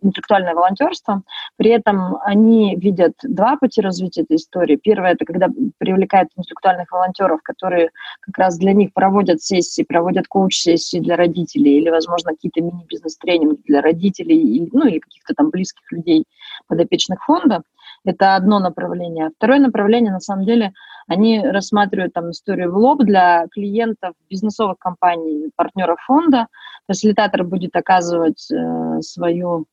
интеллектуальное 0.07 0.55
волонтерство. 0.55 1.21
При 1.57 1.69
этом 1.69 2.17
они 2.23 2.75
видят 2.75 3.13
два 3.23 3.57
пути 3.57 3.81
развития 3.81 4.21
этой 4.21 4.37
истории. 4.37 4.75
Первое– 4.75 5.11
это 5.13 5.25
когда 5.25 5.47
привлекают 5.77 6.29
интеллектуальных 6.35 6.91
волонтеров, 6.91 7.41
которые 7.43 7.91
как 8.21 8.37
раз 8.37 8.57
для 8.57 8.73
них 8.73 8.93
проводят 8.93 9.41
сессии, 9.41 9.83
проводят 9.83 10.27
коуч-сессии 10.27 10.99
для 10.99 11.15
родителей 11.15 11.77
или, 11.77 11.89
возможно, 11.89 12.31
какие-то 12.31 12.61
мини-бизнес-тренинги 12.61 13.61
для 13.65 13.81
родителей, 13.81 14.69
ну 14.71 14.87
или 14.87 14.99
каких-то 14.99 15.33
там 15.33 15.49
близких 15.49 15.91
людей 15.91 16.25
подопечных 16.67 17.23
фонда. 17.23 17.61
Это 18.05 18.35
одно 18.35 18.59
направление. 18.59 19.31
Второе 19.37 19.59
направление, 19.59 20.11
на 20.11 20.19
самом 20.19 20.45
деле, 20.45 20.73
они 21.07 21.41
рассматривают 21.41 22.13
там 22.13 22.31
историю 22.31 22.71
в 22.71 22.77
лоб 22.77 23.03
для 23.03 23.47
клиентов 23.51 24.13
бизнесовых 24.29 24.77
компаний, 24.77 25.49
партнеров 25.55 25.99
фонда. 26.05 26.47
Фасилитатор 26.87 27.43
будет 27.43 27.75
оказывать 27.75 28.49
э, 28.51 29.01
свою, 29.01 29.65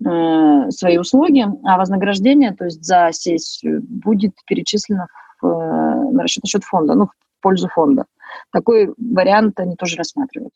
свои 0.00 0.98
услуги, 0.98 1.44
а 1.64 1.76
вознаграждение, 1.76 2.54
то 2.54 2.64
есть 2.64 2.84
за 2.84 3.10
сессию, 3.12 3.82
будет 3.82 4.32
перечислено 4.46 5.08
в, 5.40 5.46
э, 5.46 6.10
на 6.12 6.22
расчетный 6.22 6.48
счет 6.48 6.64
фонда, 6.64 6.94
ну, 6.94 7.06
в 7.06 7.42
пользу 7.42 7.68
фонда. 7.68 8.04
Такой 8.52 8.94
вариант 8.96 9.58
они 9.60 9.76
тоже 9.76 9.96
рассматривают. 9.96 10.52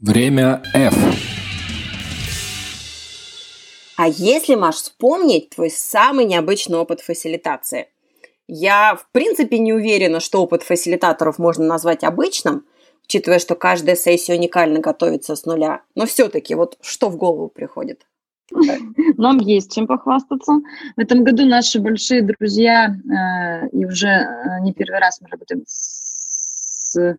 Время 0.00 0.62
F. 0.74 0.94
А 3.96 4.08
если, 4.08 4.54
Маш, 4.54 4.76
вспомнить 4.76 5.50
твой 5.50 5.70
самый 5.70 6.24
необычный 6.24 6.78
опыт 6.78 7.00
фасилитации? 7.00 7.88
Я, 8.48 8.96
в 8.96 9.06
принципе, 9.12 9.58
не 9.58 9.72
уверена, 9.72 10.20
что 10.20 10.42
опыт 10.42 10.62
фасилитаторов 10.62 11.38
можно 11.38 11.64
назвать 11.64 12.02
обычным, 12.02 12.66
учитывая, 13.04 13.38
что 13.38 13.54
каждая 13.54 13.96
сессия 13.96 14.34
уникально 14.34 14.80
готовится 14.80 15.36
с 15.36 15.46
нуля. 15.46 15.82
Но 15.94 16.06
все-таки, 16.06 16.54
вот 16.54 16.76
что 16.80 17.08
в 17.08 17.16
голову 17.16 17.48
приходит? 17.48 18.06
Нам 19.16 19.38
есть 19.38 19.74
чем 19.74 19.86
похвастаться. 19.86 20.60
В 20.96 21.00
этом 21.00 21.24
году 21.24 21.46
наши 21.46 21.80
большие 21.80 22.22
друзья, 22.22 22.88
э, 22.88 23.68
и 23.70 23.84
уже 23.84 24.08
э, 24.08 24.60
не 24.60 24.72
первый 24.72 25.00
раз 25.00 25.20
мы 25.20 25.28
работаем 25.28 25.62
с 25.66 26.96
э, 26.96 27.16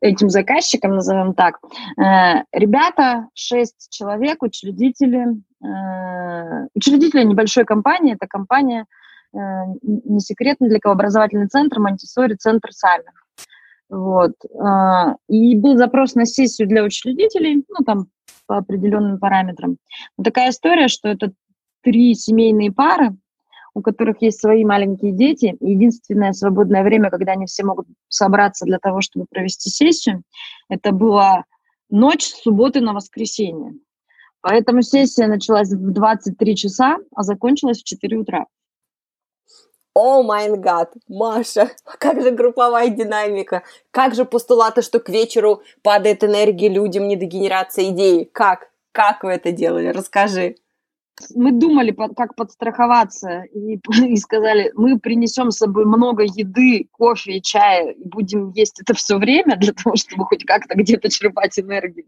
этим 0.00 0.30
заказчиком, 0.30 0.94
назовем 0.94 1.34
так. 1.34 1.60
Ребята, 1.98 3.28
шесть 3.34 3.88
человек, 3.90 4.42
учредители 4.42 5.26
учредителя 6.74 7.24
небольшой 7.24 7.66
компании, 7.66 8.14
это 8.14 8.26
компания, 8.26 8.86
не 9.34 10.20
секретно 10.20 10.68
для 10.68 10.78
кого, 10.78 10.94
образовательный 10.94 11.48
центр 11.48 11.78
Монтисори, 11.78 12.36
центр 12.36 12.72
сами. 12.72 13.04
Вот. 13.88 14.32
Э, 14.44 15.14
и 15.28 15.56
был 15.56 15.76
запрос 15.76 16.14
на 16.14 16.26
сессию 16.26 16.68
для 16.68 16.82
учредителей, 16.82 17.64
ну, 17.68 17.84
там, 17.84 18.08
по 18.46 18.58
определенным 18.58 19.18
параметрам. 19.18 19.76
Но 20.16 20.24
такая 20.24 20.50
история, 20.50 20.88
что 20.88 21.08
это 21.08 21.32
три 21.82 22.14
семейные 22.14 22.72
пары, 22.72 23.16
у 23.74 23.82
которых 23.82 24.22
есть 24.22 24.40
свои 24.40 24.64
маленькие 24.64 25.12
дети. 25.12 25.56
Единственное 25.60 26.32
свободное 26.32 26.82
время, 26.82 27.10
когда 27.10 27.32
они 27.32 27.46
все 27.46 27.64
могут 27.64 27.86
собраться 28.08 28.64
для 28.64 28.78
того, 28.78 29.00
чтобы 29.02 29.26
провести 29.28 29.70
сессию, 29.70 30.22
это 30.68 30.92
была 30.92 31.44
ночь 31.90 32.24
с 32.24 32.42
субботы 32.42 32.80
на 32.80 32.92
воскресенье. 32.92 33.74
Поэтому 34.40 34.82
сессия 34.82 35.26
началась 35.26 35.70
в 35.70 35.92
23 35.92 36.56
часа, 36.56 36.98
а 37.14 37.22
закончилась 37.22 37.82
в 37.82 37.84
4 37.84 38.16
утра. 38.16 38.46
О 39.98 40.22
май 40.22 40.50
гад, 40.50 40.92
Маша, 41.08 41.70
как 41.98 42.20
же 42.20 42.30
групповая 42.30 42.90
динамика, 42.90 43.62
как 43.90 44.14
же 44.14 44.26
постулаты, 44.26 44.82
что 44.82 45.00
к 45.00 45.08
вечеру 45.08 45.62
падает 45.82 46.22
энергия 46.22 46.68
людям, 46.68 47.08
не 47.08 47.16
до 47.16 47.24
генерации 47.24 47.88
идеи. 47.88 48.28
Как? 48.30 48.68
Как 48.92 49.24
вы 49.24 49.32
это 49.32 49.52
делали? 49.52 49.88
Расскажи 49.88 50.56
мы 51.34 51.52
думали, 51.52 51.92
как 51.92 52.34
подстраховаться, 52.34 53.42
и, 53.52 53.78
и 54.06 54.16
сказали, 54.16 54.72
мы 54.74 54.98
принесем 54.98 55.50
с 55.50 55.58
собой 55.58 55.84
много 55.84 56.24
еды, 56.24 56.88
кофе 56.92 57.38
и 57.38 57.42
чая, 57.42 57.92
и 57.92 58.08
будем 58.08 58.52
есть 58.52 58.80
это 58.80 58.94
все 58.94 59.18
время 59.18 59.56
для 59.56 59.72
того, 59.72 59.96
чтобы 59.96 60.24
хоть 60.26 60.44
как-то 60.44 60.76
где-то 60.76 61.08
черпать 61.08 61.58
энергию. 61.58 62.06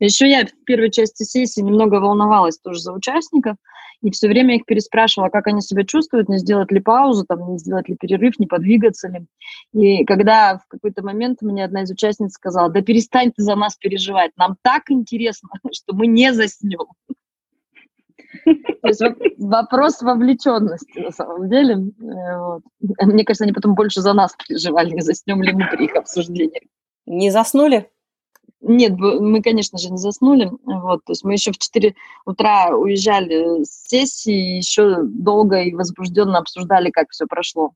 Еще 0.00 0.28
я 0.28 0.46
в 0.46 0.64
первой 0.64 0.90
части 0.90 1.22
сессии 1.22 1.60
немного 1.60 1.96
волновалась 1.96 2.58
тоже 2.58 2.80
за 2.80 2.92
участников, 2.92 3.56
и 4.02 4.10
все 4.10 4.28
время 4.28 4.56
их 4.56 4.64
переспрашивала, 4.66 5.28
как 5.28 5.46
они 5.46 5.60
себя 5.60 5.84
чувствуют, 5.84 6.28
не 6.28 6.38
сделать 6.38 6.72
ли 6.72 6.80
паузу, 6.80 7.24
там, 7.24 7.52
не 7.52 7.58
сделать 7.58 7.88
ли 7.88 7.96
перерыв, 7.96 8.38
не 8.38 8.46
подвигаться 8.46 9.08
ли. 9.08 9.26
И 9.72 10.04
когда 10.04 10.58
в 10.58 10.66
какой-то 10.66 11.04
момент 11.04 11.40
мне 11.40 11.64
одна 11.64 11.82
из 11.82 11.90
участниц 11.90 12.32
сказала, 12.32 12.68
да 12.68 12.82
перестань 12.82 13.30
ты 13.30 13.42
за 13.42 13.54
нас 13.54 13.76
переживать, 13.76 14.32
нам 14.36 14.56
так 14.62 14.90
интересно, 14.90 15.50
что 15.72 15.94
мы 15.94 16.08
не 16.08 16.32
заснем. 16.32 16.86
То 18.44 18.88
есть 18.88 19.02
вопрос 19.38 20.02
вовлеченности 20.02 20.98
на 20.98 21.10
самом 21.10 21.48
деле. 21.48 21.74
Э, 21.74 22.38
вот. 22.38 22.62
Мне 23.00 23.24
кажется, 23.24 23.44
они 23.44 23.52
потом 23.52 23.74
больше 23.74 24.00
за 24.00 24.12
нас 24.12 24.34
переживали, 24.36 24.90
не 24.90 25.02
заснем 25.02 25.42
ли 25.42 25.52
мы 25.52 25.68
при 25.70 25.86
их 25.86 25.96
обсуждениях. 25.96 26.62
Не 27.06 27.30
заснули? 27.30 27.90
Нет, 28.60 28.92
мы, 28.96 29.42
конечно 29.42 29.76
же, 29.76 29.90
не 29.90 29.98
заснули. 29.98 30.50
Вот, 30.64 31.04
то 31.04 31.12
есть 31.12 31.24
мы 31.24 31.32
еще 31.32 31.50
в 31.50 31.58
4 31.58 31.94
утра 32.24 32.68
уезжали 32.76 33.64
с 33.64 33.88
сессии, 33.88 34.56
еще 34.56 35.02
долго 35.02 35.62
и 35.62 35.74
возбужденно 35.74 36.38
обсуждали, 36.38 36.90
как 36.90 37.10
все 37.10 37.26
прошло. 37.26 37.72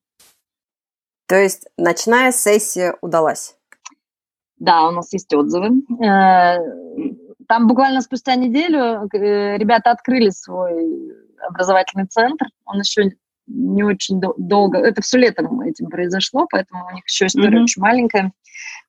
То 1.26 1.34
есть 1.34 1.66
ночная 1.76 2.30
сессия 2.30 2.96
удалась? 3.00 3.56
Да, 4.58 4.88
у 4.88 4.92
нас 4.92 5.12
есть 5.12 5.34
отзывы. 5.34 5.82
Там 7.48 7.66
буквально 7.66 8.00
спустя 8.00 8.34
неделю 8.34 9.08
э, 9.12 9.56
ребята 9.56 9.90
открыли 9.90 10.30
свой 10.30 11.12
образовательный 11.48 12.06
центр. 12.06 12.46
Он 12.64 12.80
еще 12.80 13.10
не 13.46 13.84
очень 13.84 14.20
долго, 14.20 14.78
это 14.78 15.02
все 15.02 15.18
летом 15.18 15.60
этим 15.60 15.88
произошло, 15.88 16.46
поэтому 16.50 16.86
у 16.90 16.94
них 16.94 17.04
еще 17.06 17.26
история 17.26 17.58
mm-hmm. 17.58 17.62
очень 17.62 17.82
маленькая. 17.82 18.32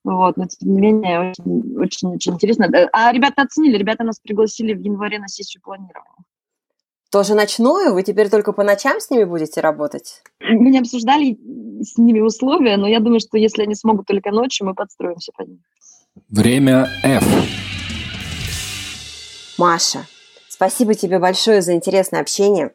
Вот, 0.03 0.37
но 0.37 0.47
тем 0.47 0.73
не 0.73 0.81
менее, 0.81 1.33
очень-очень 1.77 2.33
интересно. 2.33 2.67
А 2.93 3.11
ребята 3.11 3.43
оценили, 3.43 3.77
ребята 3.77 4.03
нас 4.03 4.19
пригласили 4.19 4.73
в 4.73 4.79
январе 4.79 5.19
на 5.19 5.27
сессию 5.27 5.61
планирования. 5.61 6.23
Тоже 7.11 7.35
ночную? 7.35 7.93
Вы 7.93 8.03
теперь 8.03 8.29
только 8.29 8.51
по 8.51 8.63
ночам 8.63 8.99
с 8.99 9.09
ними 9.09 9.23
будете 9.23 9.61
работать? 9.61 10.23
Мы 10.41 10.71
не 10.71 10.79
обсуждали 10.79 11.37
с 11.81 11.97
ними 11.97 12.19
условия, 12.19 12.77
но 12.77 12.87
я 12.87 12.99
думаю, 12.99 13.19
что 13.19 13.37
если 13.37 13.63
они 13.63 13.75
смогут 13.75 14.07
только 14.07 14.31
ночью, 14.31 14.67
мы 14.67 14.73
подстроимся 14.73 15.31
под 15.37 15.47
них. 15.49 15.59
Время 16.29 16.89
F. 17.03 17.76
Маша, 19.57 20.05
спасибо 20.47 20.93
тебе 20.93 21.17
большое 21.17 21.63
за 21.63 21.73
интересное 21.73 22.21
общение. 22.21 22.73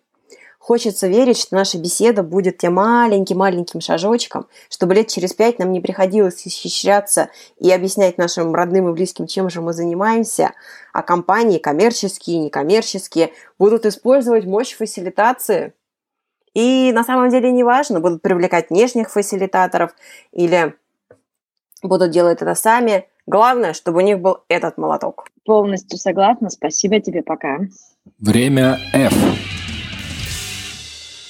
Хочется 0.58 1.06
верить, 1.06 1.38
что 1.38 1.54
наша 1.54 1.78
беседа 1.78 2.24
будет 2.24 2.58
тем 2.58 2.74
маленьким-маленьким 2.74 3.80
шажочком, 3.80 4.48
чтобы 4.68 4.94
лет 4.94 5.06
через 5.06 5.32
пять 5.32 5.60
нам 5.60 5.70
не 5.70 5.80
приходилось 5.80 6.44
исхищряться 6.44 7.30
и 7.58 7.70
объяснять 7.70 8.18
нашим 8.18 8.52
родным 8.52 8.88
и 8.88 8.92
близким, 8.92 9.28
чем 9.28 9.48
же 9.48 9.60
мы 9.60 9.72
занимаемся, 9.72 10.54
а 10.92 11.02
компании, 11.02 11.58
коммерческие 11.58 12.36
и 12.36 12.40
некоммерческие, 12.40 13.32
будут 13.60 13.86
использовать 13.86 14.44
мощь 14.44 14.74
фасилитации. 14.74 15.74
И 16.52 16.90
на 16.92 17.04
самом 17.04 17.30
деле 17.30 17.52
неважно, 17.52 18.00
будут 18.00 18.22
привлекать 18.22 18.70
внешних 18.70 19.10
фасилитаторов 19.10 19.92
или 20.32 20.74
будут 21.82 22.10
делать 22.10 22.42
это 22.42 22.54
сами– 22.54 23.06
Главное, 23.26 23.72
чтобы 23.72 23.98
у 23.98 24.00
них 24.00 24.18
был 24.18 24.38
этот 24.48 24.78
молоток. 24.78 25.28
Полностью 25.44 25.98
согласна. 25.98 26.50
Спасибо 26.50 27.00
тебе. 27.00 27.22
Пока. 27.22 27.58
Время 28.18 28.80
F. 28.92 29.14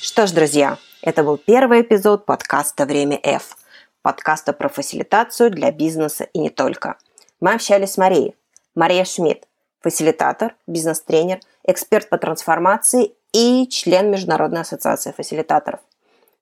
Что 0.00 0.26
ж, 0.26 0.32
друзья, 0.32 0.78
это 1.02 1.22
был 1.22 1.36
первый 1.36 1.82
эпизод 1.82 2.24
подкаста 2.24 2.86
«Время 2.86 3.18
F», 3.22 3.56
подкаста 4.02 4.52
про 4.52 4.68
фасилитацию 4.68 5.50
для 5.50 5.70
бизнеса 5.70 6.24
и 6.32 6.38
не 6.38 6.50
только. 6.50 6.96
Мы 7.40 7.52
общались 7.52 7.92
с 7.92 7.98
Марией. 7.98 8.34
Мария 8.74 9.04
Шмидт, 9.04 9.46
фасилитатор, 9.80 10.54
бизнес-тренер, 10.66 11.40
эксперт 11.64 12.08
по 12.08 12.16
трансформации 12.16 13.12
и 13.32 13.68
член 13.68 14.10
Международной 14.10 14.62
ассоциации 14.62 15.12
фасилитаторов. 15.12 15.80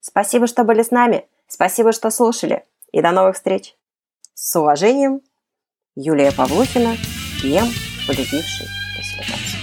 Спасибо, 0.01 0.47
что 0.47 0.63
были 0.63 0.83
с 0.83 0.93
нами. 0.93 1.27
Спасибо, 1.49 1.93
что 1.93 2.11
слушали. 2.11 2.65
И 2.93 3.03
до 3.03 3.11
новых 3.11 3.35
встреч. 3.35 3.75
С 4.43 4.57
уважением, 4.57 5.21
Юлия 5.95 6.33
Павлухина, 6.33 6.97
ем, 7.43 7.69
полюбивший 8.07 8.69
фасилитацию. 8.97 9.60